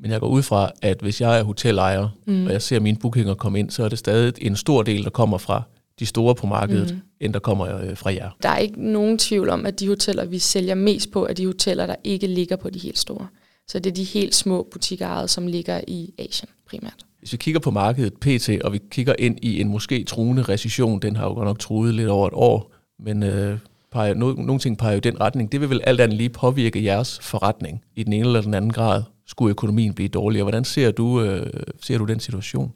Men 0.00 0.10
jeg 0.10 0.20
går 0.20 0.28
ud 0.28 0.42
fra, 0.42 0.70
at 0.82 0.98
hvis 1.00 1.20
jeg 1.20 1.38
er 1.38 1.42
hotelejer, 1.42 2.08
mm. 2.26 2.46
og 2.46 2.52
jeg 2.52 2.62
ser 2.62 2.80
mine 2.80 2.96
bookinger 2.96 3.34
komme 3.34 3.58
ind, 3.58 3.70
så 3.70 3.84
er 3.84 3.88
det 3.88 3.98
stadig 3.98 4.32
en 4.40 4.56
stor 4.56 4.82
del, 4.82 5.04
der 5.04 5.10
kommer 5.10 5.38
fra 5.38 5.62
de 5.98 6.06
store 6.06 6.34
på 6.34 6.46
markedet, 6.46 6.94
mm. 6.94 7.00
end 7.20 7.32
der 7.32 7.38
kommer 7.38 7.80
øh, 7.82 7.96
fra 7.96 8.12
jer. 8.12 8.30
Der 8.42 8.48
er 8.48 8.58
ikke 8.58 8.90
nogen 8.92 9.18
tvivl 9.18 9.48
om, 9.48 9.66
at 9.66 9.80
de 9.80 9.88
hoteller, 9.88 10.24
vi 10.24 10.38
sælger 10.38 10.74
mest 10.74 11.10
på, 11.10 11.26
er 11.26 11.32
de 11.32 11.46
hoteller, 11.46 11.86
der 11.86 11.94
ikke 12.04 12.26
ligger 12.26 12.56
på 12.56 12.70
de 12.70 12.78
helt 12.78 12.98
store. 12.98 13.26
Så 13.68 13.78
det 13.78 13.90
er 13.90 13.94
de 13.94 14.04
helt 14.04 14.34
små 14.34 14.68
butikker, 14.72 15.26
som 15.26 15.46
ligger 15.46 15.80
i 15.88 16.14
Asien 16.18 16.48
primært. 16.68 16.96
Hvis 17.18 17.32
vi 17.32 17.36
kigger 17.36 17.60
på 17.60 17.70
markedet 17.70 18.14
PT, 18.14 18.48
og 18.64 18.72
vi 18.72 18.80
kigger 18.90 19.14
ind 19.18 19.38
i 19.42 19.60
en 19.60 19.68
måske 19.68 20.04
truende 20.04 20.42
recession, 20.42 21.00
den 21.00 21.16
har 21.16 21.24
jo 21.24 21.32
godt 21.32 21.46
nok 21.46 21.58
truet 21.58 21.94
lidt 21.94 22.08
over 22.08 22.26
et 22.26 22.34
år, 22.34 22.72
men 22.98 23.22
øh, 23.22 23.58
peger, 23.92 24.14
no, 24.14 24.32
nogle 24.32 24.58
ting 24.58 24.78
peger 24.78 24.92
jo 24.92 24.96
i 24.96 25.00
den 25.00 25.20
retning. 25.20 25.52
Det 25.52 25.60
vil 25.60 25.70
vel 25.70 25.80
alt 25.84 26.00
andet 26.00 26.18
lige 26.18 26.28
påvirke 26.28 26.84
jeres 26.84 27.18
forretning 27.22 27.82
i 27.96 28.02
den 28.02 28.12
ene 28.12 28.26
eller 28.26 28.40
den 28.40 28.54
anden 28.54 28.72
grad 28.72 29.02
skulle 29.30 29.50
økonomien 29.50 29.94
blive 29.94 30.08
dårligere. 30.08 30.44
Hvordan 30.44 30.64
ser 30.64 30.90
du, 30.90 31.22
øh, 31.22 31.52
ser 31.82 31.98
du 31.98 32.04
den 32.04 32.20
situation? 32.20 32.72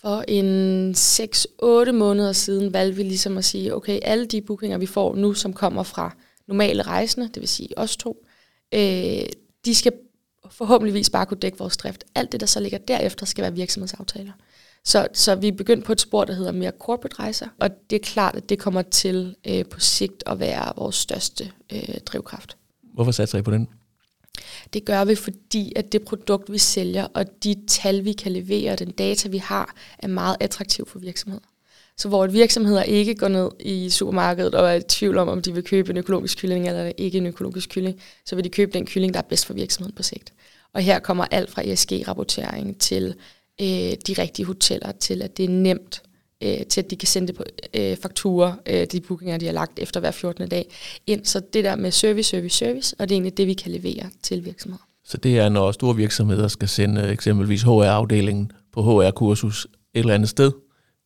For 0.00 0.24
en 0.28 0.94
6-8 0.94 1.92
måneder 1.92 2.32
siden 2.32 2.72
valgte 2.72 2.96
vi 2.96 3.02
ligesom 3.02 3.38
at 3.38 3.44
sige, 3.44 3.74
okay, 3.74 3.98
alle 4.02 4.26
de 4.26 4.40
bookinger, 4.40 4.78
vi 4.78 4.86
får 4.86 5.16
nu, 5.16 5.34
som 5.34 5.52
kommer 5.52 5.82
fra 5.82 6.16
normale 6.48 6.82
rejsende, 6.82 7.28
det 7.28 7.40
vil 7.40 7.48
sige 7.48 7.78
os 7.78 7.96
to, 7.96 8.26
øh, 8.74 9.22
de 9.64 9.74
skal 9.74 9.92
forhåbentligvis 10.50 11.10
bare 11.10 11.26
kunne 11.26 11.40
dække 11.40 11.58
vores 11.58 11.76
drift. 11.76 12.04
Alt 12.14 12.32
det, 12.32 12.40
der 12.40 12.46
så 12.46 12.60
ligger 12.60 12.78
derefter, 12.78 13.26
skal 13.26 13.42
være 13.42 13.54
virksomhedsaftaler. 13.54 14.32
Så, 14.84 15.08
så 15.12 15.34
vi 15.34 15.48
er 15.48 15.52
begyndt 15.52 15.84
på 15.84 15.92
et 15.92 16.00
spor, 16.00 16.24
der 16.24 16.32
hedder 16.32 16.52
mere 16.52 16.72
corporate 16.78 17.16
rejser, 17.18 17.48
og 17.60 17.70
det 17.90 17.96
er 17.96 18.00
klart, 18.00 18.36
at 18.36 18.48
det 18.48 18.58
kommer 18.58 18.82
til 18.82 19.36
øh, 19.48 19.64
på 19.64 19.80
sigt 19.80 20.22
at 20.26 20.40
være 20.40 20.72
vores 20.76 20.96
største 20.96 21.50
øh, 21.72 21.98
drivkraft. 22.06 22.56
Hvorfor 22.94 23.12
satser 23.12 23.38
I 23.38 23.42
på 23.42 23.50
den? 23.50 23.68
Det 24.76 24.84
gør 24.84 25.04
vi, 25.04 25.14
fordi 25.14 25.72
at 25.76 25.92
det 25.92 26.02
produkt, 26.02 26.52
vi 26.52 26.58
sælger, 26.58 27.06
og 27.14 27.44
de 27.44 27.56
tal, 27.68 28.04
vi 28.04 28.12
kan 28.12 28.32
levere, 28.32 28.72
og 28.72 28.78
den 28.78 28.90
data, 28.90 29.28
vi 29.28 29.38
har, 29.38 29.74
er 29.98 30.08
meget 30.08 30.36
attraktiv 30.40 30.86
for 30.88 30.98
virksomheder. 30.98 31.44
Så 31.96 32.08
hvor 32.08 32.26
virksomheder 32.26 32.82
ikke 32.82 33.14
går 33.14 33.28
ned 33.28 33.50
i 33.60 33.90
supermarkedet 33.90 34.54
og 34.54 34.68
er 34.68 34.74
i 34.74 34.82
tvivl 34.88 35.18
om, 35.18 35.28
om 35.28 35.42
de 35.42 35.54
vil 35.54 35.64
købe 35.64 35.90
en 35.90 35.96
økologisk 35.96 36.38
kylling 36.38 36.68
eller 36.68 36.92
ikke 36.96 37.18
en 37.18 37.26
økologisk 37.26 37.68
kylling, 37.68 38.00
så 38.26 38.34
vil 38.34 38.44
de 38.44 38.48
købe 38.48 38.72
den 38.72 38.86
kylling, 38.86 39.14
der 39.14 39.20
er 39.20 39.24
bedst 39.28 39.46
for 39.46 39.54
virksomheden 39.54 39.96
på 39.96 40.02
sigt. 40.02 40.32
Og 40.72 40.82
her 40.82 40.98
kommer 40.98 41.24
alt 41.30 41.50
fra 41.50 41.62
ESG-rapportering 41.62 42.80
til 42.80 43.14
øh, 43.60 43.66
de 44.06 44.14
rigtige 44.18 44.46
hoteller, 44.46 44.92
til 44.92 45.22
at 45.22 45.36
det 45.36 45.44
er 45.44 45.48
nemt, 45.48 46.02
øh, 46.42 46.66
til 46.66 46.80
at 46.80 46.90
de 46.90 46.96
kan 46.96 47.08
sende 47.08 47.28
det 47.28 47.36
på 47.36 47.44
øh, 47.74 47.96
fakturer, 47.96 48.52
øh, 48.66 48.86
de 48.92 49.00
bookinger, 49.00 49.38
de 49.38 49.46
har 49.46 49.52
lagt 49.52 49.78
efter 49.78 50.00
hver 50.00 50.10
14. 50.10 50.48
dag, 50.48 50.74
ind. 51.06 51.24
Så 51.24 51.40
det 51.52 51.64
der 51.64 51.76
med 51.76 51.90
service, 51.90 52.30
service, 52.30 52.56
service, 52.56 52.96
og 52.98 53.08
det 53.08 53.14
er 53.14 53.16
egentlig 53.16 53.36
det, 53.36 53.46
vi 53.46 53.54
kan 53.54 53.72
levere 53.72 54.10
til 54.22 54.44
virksomheder. 54.44 54.82
Så 55.04 55.16
det 55.16 55.38
er, 55.38 55.48
når 55.48 55.72
store 55.72 55.96
virksomheder 55.96 56.48
skal 56.48 56.68
sende 56.68 57.08
eksempelvis 57.08 57.62
HR-afdelingen 57.62 58.52
på 58.72 58.82
HR-kursus 58.82 59.66
et 59.94 60.00
eller 60.00 60.14
andet 60.14 60.28
sted, 60.28 60.52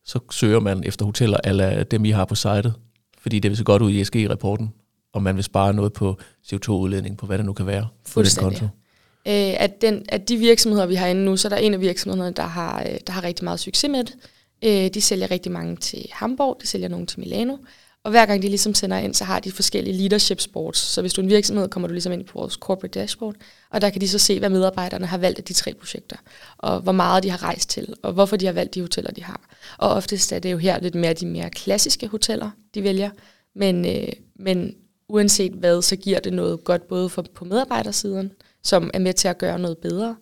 så 0.05 0.19
søger 0.31 0.59
man 0.59 0.83
efter 0.83 1.05
hoteller 1.05 1.37
alle 1.37 1.85
dem, 1.91 2.05
I 2.05 2.09
har 2.09 2.25
på 2.25 2.35
sitet, 2.35 2.73
fordi 3.21 3.39
det 3.39 3.51
vil 3.51 3.57
se 3.57 3.63
godt 3.63 3.81
ud 3.81 3.91
i 3.91 4.01
ESG-rapporten, 4.01 4.69
og 5.13 5.23
man 5.23 5.35
vil 5.35 5.43
spare 5.43 5.73
noget 5.73 5.93
på 5.93 6.17
CO2-udledning, 6.53 7.17
på 7.17 7.25
hvad 7.25 7.37
det 7.37 7.45
nu 7.45 7.53
kan 7.53 7.65
være 7.65 7.87
på 8.13 8.21
den 8.21 8.31
konto. 8.37 8.65
Øh, 9.27 9.53
at, 9.63 9.81
den, 9.81 10.05
at 10.09 10.29
de 10.29 10.37
virksomheder, 10.37 10.85
vi 10.85 10.95
har 10.95 11.07
inde 11.07 11.25
nu, 11.25 11.37
så 11.37 11.47
er 11.47 11.49
der 11.49 11.57
en 11.57 11.73
af 11.73 11.81
virksomhederne, 11.81 12.33
der 12.33 12.43
har, 12.43 12.83
øh, 12.83 12.97
der 13.07 13.13
har 13.13 13.23
rigtig 13.23 13.43
meget 13.43 13.59
succes 13.59 13.89
med 13.89 14.03
det. 14.03 14.13
Øh, 14.63 14.87
de 14.87 15.01
sælger 15.01 15.31
rigtig 15.31 15.51
mange 15.51 15.75
til 15.75 16.07
Hamburg, 16.11 16.57
de 16.61 16.67
sælger 16.67 16.87
nogle 16.87 17.05
til 17.05 17.19
Milano, 17.19 17.57
og 18.03 18.11
hver 18.11 18.25
gang 18.25 18.41
de 18.41 18.47
ligesom 18.47 18.73
sender 18.73 18.97
ind, 18.97 19.13
så 19.13 19.23
har 19.23 19.39
de 19.39 19.51
forskellige 19.51 19.97
leadership 19.97 20.41
sports. 20.41 20.79
Så 20.79 21.01
hvis 21.01 21.13
du 21.13 21.21
er 21.21 21.23
en 21.23 21.29
virksomhed, 21.29 21.69
kommer 21.69 21.87
du 21.87 21.93
ligesom 21.93 22.13
ind 22.13 22.25
på 22.25 22.39
vores 22.39 22.53
corporate 22.53 22.99
dashboard, 22.99 23.35
og 23.69 23.81
der 23.81 23.89
kan 23.89 24.01
de 24.01 24.07
så 24.07 24.19
se, 24.19 24.39
hvad 24.39 24.49
medarbejderne 24.49 25.05
har 25.05 25.17
valgt 25.17 25.39
af 25.39 25.43
de 25.43 25.53
tre 25.53 25.73
projekter, 25.73 26.15
og 26.57 26.79
hvor 26.79 26.91
meget 26.91 27.23
de 27.23 27.29
har 27.29 27.43
rejst 27.43 27.69
til, 27.69 27.93
og 28.03 28.13
hvorfor 28.13 28.35
de 28.35 28.45
har 28.45 28.53
valgt 28.53 28.75
de 28.75 28.81
hoteller, 28.81 29.11
de 29.11 29.23
har. 29.23 29.49
Og 29.77 29.89
oftest 29.89 30.31
er 30.31 30.39
det 30.39 30.51
jo 30.51 30.57
her 30.57 30.79
lidt 30.79 30.95
mere 30.95 31.13
de 31.13 31.25
mere 31.25 31.49
klassiske 31.49 32.07
hoteller, 32.07 32.51
de 32.75 32.83
vælger, 32.83 33.09
men, 33.55 33.85
øh, 33.85 34.13
men 34.35 34.75
uanset 35.09 35.51
hvad, 35.51 35.81
så 35.81 35.95
giver 35.95 36.19
det 36.19 36.33
noget 36.33 36.63
godt 36.63 36.87
både 36.87 37.09
for, 37.09 37.25
på 37.33 37.45
medarbejdersiden, 37.45 38.31
som 38.63 38.91
er 38.93 38.99
med 38.99 39.13
til 39.13 39.27
at 39.27 39.37
gøre 39.37 39.59
noget 39.59 39.77
bedre, 39.77 40.15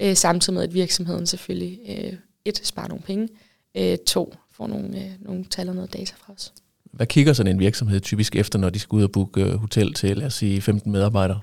øh, 0.00 0.16
samtidig 0.16 0.54
med, 0.54 0.62
at 0.62 0.74
virksomheden 0.74 1.26
selvfølgelig 1.26 1.80
øh, 1.88 2.12
et, 2.44 2.60
sparer 2.66 2.88
nogle 2.88 3.02
penge, 3.02 3.28
øh, 3.76 3.98
to, 3.98 4.34
får 4.52 4.66
nogle, 4.66 4.98
øh, 4.98 5.10
nogle 5.20 5.44
tal 5.50 5.68
og 5.68 5.74
noget 5.74 5.92
data 5.92 6.14
fra 6.18 6.32
os. 6.32 6.52
Hvad 6.92 7.06
kigger 7.06 7.32
sådan 7.32 7.52
en 7.52 7.60
virksomhed 7.60 8.00
typisk 8.00 8.36
efter, 8.36 8.58
når 8.58 8.70
de 8.70 8.78
skal 8.78 8.96
ud 8.96 9.02
og 9.02 9.12
booke 9.12 9.42
øh, 9.42 9.54
hotel 9.54 9.94
til, 9.94 10.16
lad 10.16 10.26
os 10.26 10.34
sige, 10.34 10.60
15 10.60 10.92
medarbejdere? 10.92 11.40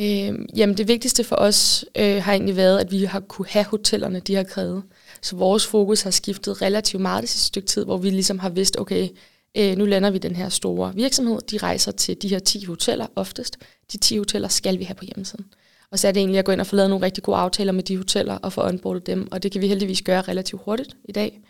Øh, 0.00 0.34
jamen 0.56 0.76
det 0.76 0.88
vigtigste 0.88 1.24
for 1.24 1.36
os 1.36 1.84
øh, 1.96 2.22
har 2.22 2.32
egentlig 2.32 2.56
været, 2.56 2.78
at 2.78 2.92
vi 2.92 3.04
har 3.04 3.20
kunne 3.20 3.46
have 3.48 3.64
hotellerne, 3.64 4.20
de 4.20 4.34
har 4.34 4.42
krævet. 4.42 4.82
Så 5.22 5.36
vores 5.36 5.66
fokus 5.66 6.02
har 6.02 6.10
skiftet 6.10 6.62
relativt 6.62 7.02
meget 7.02 7.22
det 7.22 7.30
sidste 7.30 7.46
stykke 7.46 7.68
tid, 7.68 7.84
hvor 7.84 7.96
vi 7.96 8.10
ligesom 8.10 8.38
har 8.38 8.48
vidst, 8.48 8.80
okay, 8.80 9.08
øh, 9.56 9.76
nu 9.76 9.84
lander 9.84 10.10
vi 10.10 10.18
den 10.18 10.36
her 10.36 10.48
store 10.48 10.94
virksomhed, 10.94 11.38
de 11.50 11.58
rejser 11.58 11.92
til 11.92 12.22
de 12.22 12.28
her 12.28 12.38
10 12.38 12.64
hoteller 12.64 13.06
oftest. 13.16 13.56
De 13.92 13.98
10 13.98 14.18
hoteller 14.18 14.48
skal 14.48 14.78
vi 14.78 14.84
have 14.84 14.94
på 14.94 15.04
hjemmesiden. 15.04 15.44
Og 15.92 15.98
så 15.98 16.08
er 16.08 16.12
det 16.12 16.20
egentlig 16.20 16.38
at 16.38 16.44
gå 16.44 16.52
ind 16.52 16.60
og 16.60 16.66
få 16.66 16.76
lavet 16.76 16.90
nogle 16.90 17.06
rigtig 17.06 17.24
gode 17.24 17.36
aftaler 17.36 17.72
med 17.72 17.82
de 17.82 17.96
hoteller 17.96 18.34
og 18.34 18.52
få 18.52 18.66
onboardet 18.66 19.06
dem, 19.06 19.28
og 19.32 19.42
det 19.42 19.52
kan 19.52 19.60
vi 19.60 19.68
heldigvis 19.68 20.02
gøre 20.02 20.20
relativt 20.20 20.62
hurtigt 20.64 20.96
i 21.04 21.12
dag. 21.12 21.40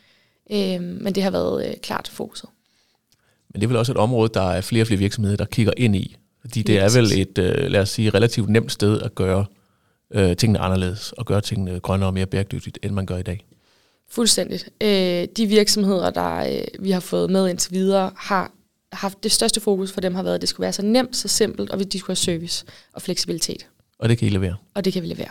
Øh, 0.50 0.80
men 0.80 1.14
det 1.14 1.22
har 1.22 1.30
været 1.30 1.68
øh, 1.68 1.74
klart 1.82 2.08
fokuset. 2.08 2.48
Men 3.52 3.60
det 3.60 3.66
er 3.66 3.68
vel 3.68 3.76
også 3.76 3.92
et 3.92 3.98
område, 3.98 4.30
der 4.34 4.50
er 4.50 4.60
flere 4.60 4.82
og 4.82 4.86
flere 4.86 4.98
virksomheder, 4.98 5.36
der 5.36 5.44
kigger 5.44 5.72
ind 5.76 5.96
i. 5.96 6.16
Fordi 6.40 6.62
det 6.62 6.78
er 6.78 7.00
vel 7.00 7.20
et, 7.20 7.38
øh, 7.38 7.70
lad 7.70 7.80
os 7.80 7.88
sige, 7.88 8.10
relativt 8.10 8.48
nemt 8.48 8.72
sted 8.72 9.00
at 9.00 9.14
gøre 9.14 9.44
øh, 10.10 10.36
tingene 10.36 10.58
anderledes, 10.58 11.12
og 11.12 11.26
gøre 11.26 11.40
tingene 11.40 11.80
grønnere 11.80 12.08
og 12.08 12.14
mere 12.14 12.26
bæredygtigt, 12.26 12.78
end 12.82 12.92
man 12.92 13.06
gør 13.06 13.16
i 13.16 13.22
dag. 13.22 13.46
Fuldstændigt. 14.08 14.68
Øh, 14.80 15.28
de 15.36 15.46
virksomheder, 15.46 16.10
der 16.10 16.36
øh, 16.36 16.84
vi 16.84 16.90
har 16.90 17.00
fået 17.00 17.30
med 17.30 17.48
indtil 17.48 17.72
videre, 17.72 18.10
har 18.16 18.52
haft 18.92 19.22
det 19.22 19.32
største 19.32 19.60
fokus 19.60 19.92
for 19.92 20.00
dem 20.00 20.14
har 20.14 20.22
været, 20.22 20.34
at 20.34 20.40
det 20.40 20.48
skulle 20.48 20.64
være 20.64 20.72
så 20.72 20.82
nemt, 20.82 21.16
så 21.16 21.28
simpelt, 21.28 21.70
og 21.70 21.92
de 21.92 21.98
skulle 21.98 22.14
have 22.14 22.16
service 22.16 22.64
og 22.92 23.02
fleksibilitet. 23.02 23.66
Og 23.98 24.08
det 24.08 24.18
kan 24.18 24.28
I 24.28 24.30
levere? 24.30 24.56
Og 24.74 24.84
det 24.84 24.92
kan 24.92 25.02
vi 25.02 25.08
levere. 25.08 25.30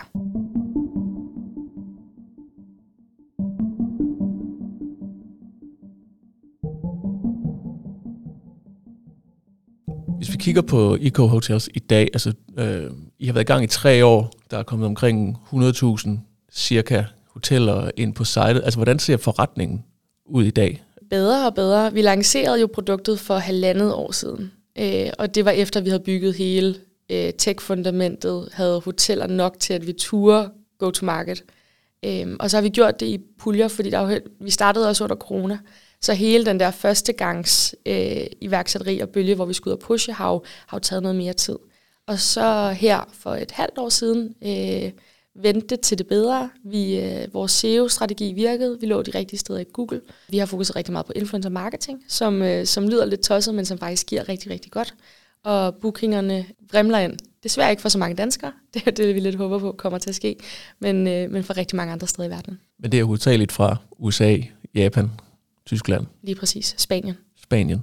Hvis 10.16 10.32
vi 10.32 10.36
kigger 10.36 10.62
på 10.62 10.96
Eco 11.00 11.26
Hotels 11.26 11.68
i 11.74 11.78
dag, 11.78 12.08
altså 12.12 12.32
øh, 12.58 12.90
I 13.18 13.26
har 13.26 13.32
været 13.32 13.44
i 13.44 13.46
gang 13.52 13.64
i 13.64 13.66
tre 13.66 14.04
år, 14.04 14.32
der 14.50 14.58
er 14.58 14.62
kommet 14.62 14.86
omkring 14.86 15.38
100.000 15.52 16.10
cirka 16.52 17.04
hoteller 17.28 17.90
ind 17.96 18.14
på 18.14 18.24
sitet. 18.24 18.62
Altså 18.64 18.78
hvordan 18.78 18.98
ser 18.98 19.16
forretningen 19.16 19.84
ud 20.26 20.44
i 20.44 20.50
dag? 20.50 20.82
Bedre 21.10 21.46
og 21.46 21.54
bedre. 21.54 21.92
Vi 21.92 22.02
lancerede 22.02 22.60
jo 22.60 22.68
produktet 22.74 23.20
for 23.20 23.36
halvandet 23.36 23.94
år 23.94 24.12
siden, 24.12 24.52
øh, 24.78 25.10
og 25.18 25.34
det 25.34 25.44
var 25.44 25.50
efter, 25.50 25.80
vi 25.80 25.88
havde 25.88 26.02
bygget 26.02 26.34
hele 26.34 26.74
øh, 27.10 27.32
tech-fundamentet, 27.38 28.48
havde 28.52 28.80
hoteller 28.80 29.26
nok 29.26 29.56
til, 29.60 29.74
at 29.74 29.86
vi 29.86 29.92
turde 29.92 30.50
go 30.78 30.90
to 30.90 31.06
market. 31.06 31.44
Øhm, 32.04 32.36
og 32.40 32.50
så 32.50 32.56
har 32.56 32.62
vi 32.62 32.68
gjort 32.68 33.00
det 33.00 33.06
i 33.06 33.18
puljer, 33.38 33.68
fordi 33.68 33.90
der 33.90 33.98
var, 33.98 34.20
vi 34.40 34.50
startede 34.50 34.88
også 34.88 35.04
under 35.04 35.16
corona, 35.16 35.58
så 36.00 36.14
hele 36.14 36.46
den 36.46 36.60
der 36.60 36.70
første 36.70 37.12
gangs 37.12 37.74
øh, 37.86 38.26
iværksætteri 38.40 39.00
og 39.00 39.08
bølge, 39.08 39.34
hvor 39.34 39.44
vi 39.44 39.54
skulle 39.54 39.72
ud 39.72 39.82
og 39.82 39.86
pushe, 39.86 40.12
har 40.12 40.32
jo, 40.32 40.42
har 40.66 40.76
jo 40.76 40.80
taget 40.80 41.02
noget 41.02 41.16
mere 41.16 41.32
tid. 41.32 41.56
Og 42.06 42.18
så 42.18 42.70
her 42.70 43.10
for 43.12 43.34
et 43.34 43.50
halvt 43.50 43.78
år 43.78 43.88
siden 43.88 44.34
øh, 44.42 44.92
vendte 45.42 45.76
til 45.76 45.98
det 45.98 46.06
bedre. 46.06 46.50
Vi, 46.64 47.00
øh, 47.00 47.34
vores 47.34 47.52
SEO-strategi 47.52 48.32
virkede. 48.32 48.80
Vi 48.80 48.86
lå 48.86 49.02
de 49.02 49.10
rigtige 49.18 49.40
steder 49.40 49.58
i 49.58 49.64
Google. 49.72 50.00
Vi 50.28 50.38
har 50.38 50.46
fokuseret 50.46 50.76
rigtig 50.76 50.92
meget 50.92 51.06
på 51.06 51.12
influencer 51.16 51.50
marketing, 51.50 52.04
som, 52.08 52.42
øh, 52.42 52.66
som 52.66 52.88
lyder 52.88 53.04
lidt 53.04 53.20
tosset, 53.20 53.54
men 53.54 53.64
som 53.64 53.78
faktisk 53.78 54.06
giver 54.06 54.28
rigtig, 54.28 54.50
rigtig 54.50 54.72
godt. 54.72 54.94
Og 55.46 55.74
bookingerne 55.74 56.46
vrimler 56.72 56.98
ind. 56.98 57.18
Desværre 57.42 57.70
ikke 57.70 57.82
for 57.82 57.88
så 57.88 57.98
mange 57.98 58.16
danskere. 58.16 58.52
Det 58.74 58.82
er 58.86 58.90
det, 58.90 59.14
vi 59.14 59.20
lidt 59.20 59.36
håber 59.36 59.58
på 59.58 59.72
kommer 59.72 59.98
til 59.98 60.08
at 60.08 60.14
ske. 60.14 60.36
Men, 60.78 61.08
øh, 61.08 61.30
men 61.30 61.44
for 61.44 61.56
rigtig 61.56 61.76
mange 61.76 61.92
andre 61.92 62.06
steder 62.06 62.28
i 62.28 62.30
verden. 62.30 62.58
Men 62.78 62.92
det 62.92 63.00
er 63.00 63.04
hovedsageligt 63.04 63.52
fra 63.52 63.76
USA, 63.98 64.36
Japan, 64.74 65.10
Tyskland. 65.66 66.06
Lige 66.22 66.36
præcis. 66.36 66.74
Spanien. 66.78 67.14
Spanien. 67.42 67.82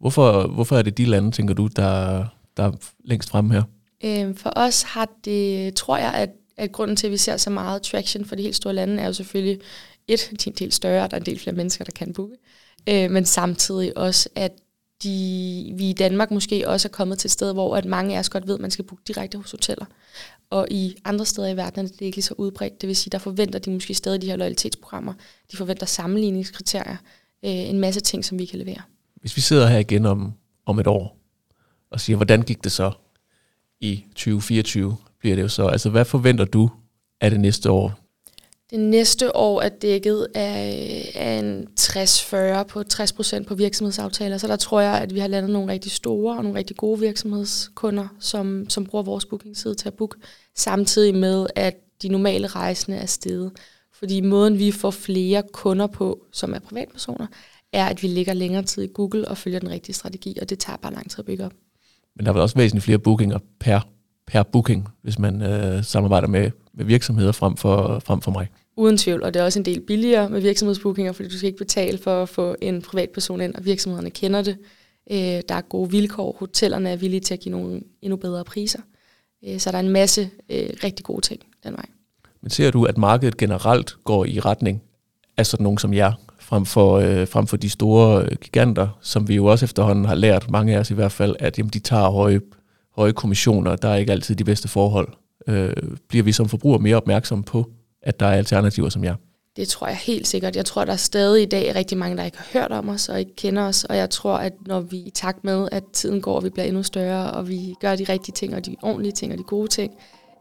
Hvorfor, 0.00 0.46
hvorfor 0.46 0.76
er 0.76 0.82
det 0.82 0.98
de 0.98 1.04
lande, 1.04 1.30
tænker 1.30 1.54
du, 1.54 1.66
der, 1.66 2.24
der 2.56 2.62
er 2.62 2.72
længst 3.04 3.30
fremme 3.30 3.54
her? 3.54 3.62
Øhm, 4.04 4.36
for 4.36 4.52
os 4.56 4.82
har 4.82 5.08
det, 5.24 5.74
tror 5.74 5.96
jeg, 5.96 6.14
at, 6.14 6.30
at 6.56 6.72
grunden 6.72 6.96
til, 6.96 7.06
at 7.06 7.10
vi 7.10 7.16
ser 7.16 7.36
så 7.36 7.50
meget 7.50 7.82
traction 7.82 8.24
for 8.24 8.34
de 8.34 8.42
helt 8.42 8.56
store 8.56 8.74
lande, 8.74 9.02
er 9.02 9.06
jo 9.06 9.12
selvfølgelig 9.12 9.60
et, 10.08 10.30
de 10.30 10.50
er 10.50 10.52
en 10.52 10.56
del 10.58 10.72
større, 10.72 11.08
der 11.08 11.16
er 11.16 11.20
en 11.20 11.26
del 11.26 11.38
flere 11.38 11.56
mennesker, 11.56 11.84
der 11.84 11.92
kan 11.92 12.12
booke, 12.12 12.34
øh, 12.88 13.10
men 13.10 13.24
samtidig 13.24 13.98
også, 13.98 14.28
at 14.34 14.52
de, 15.02 15.72
vi 15.76 15.90
i 15.90 15.92
Danmark 15.92 16.30
måske 16.30 16.68
også 16.68 16.88
er 16.88 16.92
kommet 16.92 17.18
til 17.18 17.28
et 17.28 17.32
sted, 17.32 17.52
hvor 17.52 17.76
at 17.76 17.84
mange 17.84 18.14
af 18.14 18.18
os 18.18 18.28
godt 18.28 18.46
ved, 18.46 18.54
at 18.54 18.60
man 18.60 18.70
skal 18.70 18.84
booke 18.84 19.02
direkte 19.08 19.38
hos 19.38 19.50
hoteller. 19.50 19.84
Og 20.50 20.66
i 20.70 20.96
andre 21.04 21.26
steder 21.26 21.48
i 21.48 21.56
verden 21.56 21.84
er 21.84 21.88
det 21.88 22.00
ikke 22.00 22.16
lige 22.16 22.24
så 22.24 22.34
udbredt. 22.38 22.80
Det 22.80 22.86
vil 22.86 22.96
sige, 22.96 23.10
der 23.10 23.18
forventer 23.18 23.58
de 23.58 23.70
måske 23.70 23.94
stadig 23.94 24.22
de 24.22 24.26
her 24.26 24.36
loyalitetsprogrammer. 24.36 25.12
De 25.52 25.56
forventer 25.56 25.86
sammenligningskriterier 25.86 26.96
øh, 27.44 27.50
en 27.50 27.78
masse 27.78 28.00
ting, 28.00 28.24
som 28.24 28.38
vi 28.38 28.44
kan 28.44 28.58
levere. 28.58 28.82
Hvis 29.14 29.36
vi 29.36 29.40
sidder 29.40 29.66
her 29.66 29.78
igen 29.78 30.06
om, 30.06 30.32
om 30.66 30.78
et 30.78 30.86
år 30.86 31.16
og 31.90 32.00
siger, 32.00 32.16
hvordan 32.16 32.42
gik 32.42 32.64
det 32.64 32.72
så 32.72 32.92
i 33.80 34.04
2024, 34.08 34.96
bliver 35.20 35.36
det 35.36 35.42
jo 35.42 35.48
så. 35.48 35.66
Altså, 35.66 35.90
hvad 35.90 36.04
forventer 36.04 36.44
du 36.44 36.70
af 37.20 37.30
det 37.30 37.40
næste 37.40 37.70
år? 37.70 37.99
Det 38.70 38.80
næste 38.80 39.36
år 39.36 39.60
er 39.60 39.68
dækket 39.68 40.26
af, 40.34 41.12
af 41.14 41.32
en 41.32 41.66
60-40 41.80 42.62
på 42.62 42.82
60% 42.92 43.44
på 43.44 43.54
virksomhedsaftaler, 43.54 44.38
så 44.38 44.46
der 44.46 44.56
tror 44.56 44.80
jeg, 44.80 44.98
at 44.98 45.14
vi 45.14 45.20
har 45.20 45.28
landet 45.28 45.50
nogle 45.50 45.72
rigtig 45.72 45.92
store 45.92 46.36
og 46.36 46.42
nogle 46.42 46.58
rigtig 46.58 46.76
gode 46.76 47.00
virksomhedskunder, 47.00 48.08
som, 48.20 48.66
som 48.68 48.84
bruger 48.84 49.04
vores 49.04 49.26
bookingside 49.26 49.74
til 49.74 49.88
at 49.88 49.94
booke, 49.94 50.18
samtidig 50.56 51.14
med, 51.14 51.46
at 51.56 51.74
de 52.02 52.08
normale 52.08 52.46
rejsende 52.46 52.96
er 52.98 53.06
steget. 53.06 53.52
Fordi 53.92 54.20
måden, 54.20 54.58
vi 54.58 54.72
får 54.72 54.90
flere 54.90 55.42
kunder 55.52 55.86
på, 55.86 56.24
som 56.32 56.54
er 56.54 56.58
privatpersoner, 56.58 57.26
er, 57.72 57.86
at 57.86 58.02
vi 58.02 58.08
ligger 58.08 58.32
længere 58.32 58.62
tid 58.62 58.82
i 58.82 58.90
Google 58.94 59.28
og 59.28 59.38
følger 59.38 59.58
den 59.58 59.70
rigtige 59.70 59.94
strategi, 59.94 60.38
og 60.40 60.50
det 60.50 60.58
tager 60.58 60.76
bare 60.76 60.94
lang 60.94 61.10
tid 61.10 61.18
at 61.18 61.24
bygge 61.24 61.44
op. 61.44 61.52
Men 62.16 62.24
der 62.26 62.30
er 62.30 62.32
vel 62.32 62.42
også 62.42 62.56
væsentligt 62.56 62.84
flere 62.84 62.98
bookinger 62.98 63.38
per, 63.60 63.80
per 64.26 64.42
booking, 64.42 64.88
hvis 65.02 65.18
man 65.18 65.42
øh, 65.42 65.84
samarbejder 65.84 66.28
med, 66.28 66.50
med 66.74 66.84
virksomheder 66.84 67.32
frem 67.32 67.56
for, 67.56 67.98
frem 67.98 68.20
for 68.20 68.30
mig? 68.30 68.48
Uden 68.80 68.96
tvivl, 68.96 69.22
og 69.22 69.34
det 69.34 69.40
er 69.40 69.44
også 69.44 69.58
en 69.58 69.64
del 69.64 69.80
billigere 69.80 70.28
med 70.28 70.40
virksomhedsbookinger, 70.40 71.12
fordi 71.12 71.28
du 71.28 71.36
skal 71.36 71.46
ikke 71.46 71.58
betale 71.58 71.98
for 71.98 72.22
at 72.22 72.28
få 72.28 72.56
en 72.62 72.82
privatperson 72.82 73.40
ind, 73.40 73.54
og 73.54 73.64
virksomhederne 73.64 74.10
kender 74.10 74.42
det. 74.42 74.56
Øh, 75.10 75.18
der 75.18 75.54
er 75.54 75.60
gode 75.60 75.90
vilkår, 75.90 76.36
hotellerne 76.38 76.90
er 76.90 76.96
villige 76.96 77.20
til 77.20 77.34
at 77.34 77.40
give 77.40 77.52
nogle 77.52 77.80
endnu 78.02 78.16
bedre 78.16 78.44
priser. 78.44 78.78
Øh, 79.46 79.58
så 79.58 79.70
der 79.70 79.76
er 79.76 79.82
en 79.82 79.88
masse 79.88 80.30
øh, 80.50 80.68
rigtig 80.84 81.04
gode 81.04 81.20
ting 81.20 81.40
den 81.64 81.72
vej. 81.72 81.86
Men 82.42 82.50
ser 82.50 82.70
du, 82.70 82.84
at 82.84 82.98
markedet 82.98 83.36
generelt 83.36 83.96
går 84.04 84.24
i 84.24 84.40
retning 84.40 84.82
af 85.36 85.46
sådan 85.46 85.64
nogen 85.64 85.78
som 85.78 85.94
jer, 85.94 86.12
frem 86.38 86.66
for, 86.66 86.98
øh, 86.98 87.28
frem 87.28 87.46
for 87.46 87.56
de 87.56 87.70
store 87.70 88.24
øh, 88.24 88.36
giganter, 88.40 88.98
som 89.02 89.28
vi 89.28 89.34
jo 89.34 89.46
også 89.46 89.64
efterhånden 89.64 90.04
har 90.04 90.14
lært, 90.14 90.50
mange 90.50 90.74
af 90.74 90.78
os 90.78 90.90
i 90.90 90.94
hvert 90.94 91.12
fald, 91.12 91.36
at 91.38 91.58
jamen, 91.58 91.70
de 91.70 91.78
tager 91.78 92.10
høje, 92.10 92.40
høje 92.96 93.12
kommissioner, 93.12 93.76
der 93.76 93.88
er 93.88 93.96
ikke 93.96 94.12
altid 94.12 94.36
de 94.36 94.44
bedste 94.44 94.68
forhold. 94.68 95.08
Øh, 95.46 95.72
bliver 96.08 96.22
vi 96.22 96.32
som 96.32 96.48
forbrugere 96.48 96.82
mere 96.82 96.96
opmærksomme 96.96 97.44
på, 97.44 97.70
at 98.02 98.20
der 98.20 98.26
er 98.26 98.32
alternativer 98.32 98.88
som 98.88 99.04
jer? 99.04 99.14
Det 99.56 99.68
tror 99.68 99.86
jeg 99.86 99.96
helt 99.96 100.26
sikkert. 100.26 100.56
Jeg 100.56 100.64
tror, 100.64 100.84
der 100.84 100.92
er 100.92 100.96
stadig 100.96 101.42
i 101.42 101.46
dag 101.46 101.74
rigtig 101.74 101.98
mange, 101.98 102.16
der 102.16 102.24
ikke 102.24 102.38
har 102.38 102.60
hørt 102.60 102.72
om 102.72 102.88
os 102.88 103.08
og 103.08 103.18
ikke 103.18 103.36
kender 103.36 103.62
os. 103.62 103.84
Og 103.84 103.96
jeg 103.96 104.10
tror, 104.10 104.36
at 104.36 104.52
når 104.66 104.80
vi 104.80 104.96
i 104.96 105.10
takt 105.14 105.44
med, 105.44 105.68
at 105.72 105.84
tiden 105.92 106.20
går, 106.20 106.36
og 106.36 106.44
vi 106.44 106.50
bliver 106.50 106.66
endnu 106.66 106.82
større, 106.82 107.30
og 107.30 107.48
vi 107.48 107.74
gør 107.80 107.96
de 107.96 108.04
rigtige 108.04 108.32
ting, 108.32 108.54
og 108.54 108.66
de 108.66 108.76
ordentlige 108.82 109.12
ting, 109.12 109.32
og 109.32 109.38
de 109.38 109.42
gode 109.42 109.68
ting, 109.68 109.92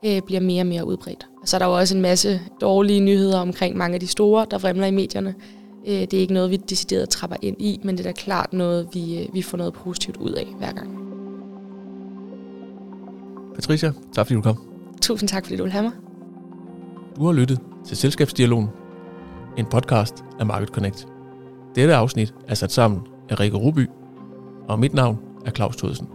øh, 0.05 0.21
bliver 0.25 0.41
mere 0.41 0.61
og 0.61 0.67
mere 0.67 0.85
udbredt. 0.85 1.27
Og 1.41 1.47
så 1.47 1.57
er 1.57 1.59
der 1.59 1.65
jo 1.65 1.77
også 1.77 1.95
en 1.95 2.01
masse 2.01 2.41
dårlige 2.61 2.99
nyheder 2.99 3.39
omkring 3.39 3.77
mange 3.77 3.93
af 3.93 3.99
de 3.99 4.07
store, 4.07 4.45
der 4.51 4.57
vrimler 4.57 4.87
i 4.87 4.91
medierne. 4.91 5.35
Øh, 5.87 5.93
det 5.93 6.13
er 6.13 6.19
ikke 6.19 6.33
noget, 6.33 6.51
vi 6.51 6.57
decideret 6.57 7.09
trapper 7.09 7.37
ind 7.41 7.61
i, 7.61 7.79
men 7.83 7.97
det 7.97 8.05
er 8.05 8.11
da 8.11 8.21
klart 8.21 8.53
noget, 8.53 8.87
vi, 8.93 9.19
øh, 9.19 9.33
vi 9.33 9.41
får 9.41 9.57
noget 9.57 9.73
positivt 9.73 10.17
ud 10.17 10.31
af 10.31 10.47
hver 10.57 10.71
gang. 10.71 10.99
Patricia, 13.55 13.91
tak 14.15 14.25
fordi 14.25 14.35
du 14.35 14.41
kom. 14.41 14.57
Tusind 15.01 15.29
tak, 15.29 15.45
fordi 15.45 15.57
du 15.57 15.63
vil 15.63 15.71
have 15.71 15.83
mig. 15.83 16.08
Du 17.19 17.25
har 17.25 17.33
lyttet 17.33 17.59
til 17.85 17.97
Selskabsdialogen, 17.97 18.69
en 19.57 19.65
podcast 19.65 20.23
af 20.39 20.45
Market 20.45 20.69
Connect. 20.69 21.07
Dette 21.75 21.95
afsnit 21.95 22.33
er 22.47 22.55
sat 22.55 22.71
sammen 22.71 23.01
af 23.29 23.39
Rikke 23.39 23.57
Ruby, 23.57 23.87
og 24.67 24.79
mit 24.79 24.93
navn 24.93 25.19
er 25.45 25.51
Claus 25.51 25.75
Thudsen. 25.75 26.07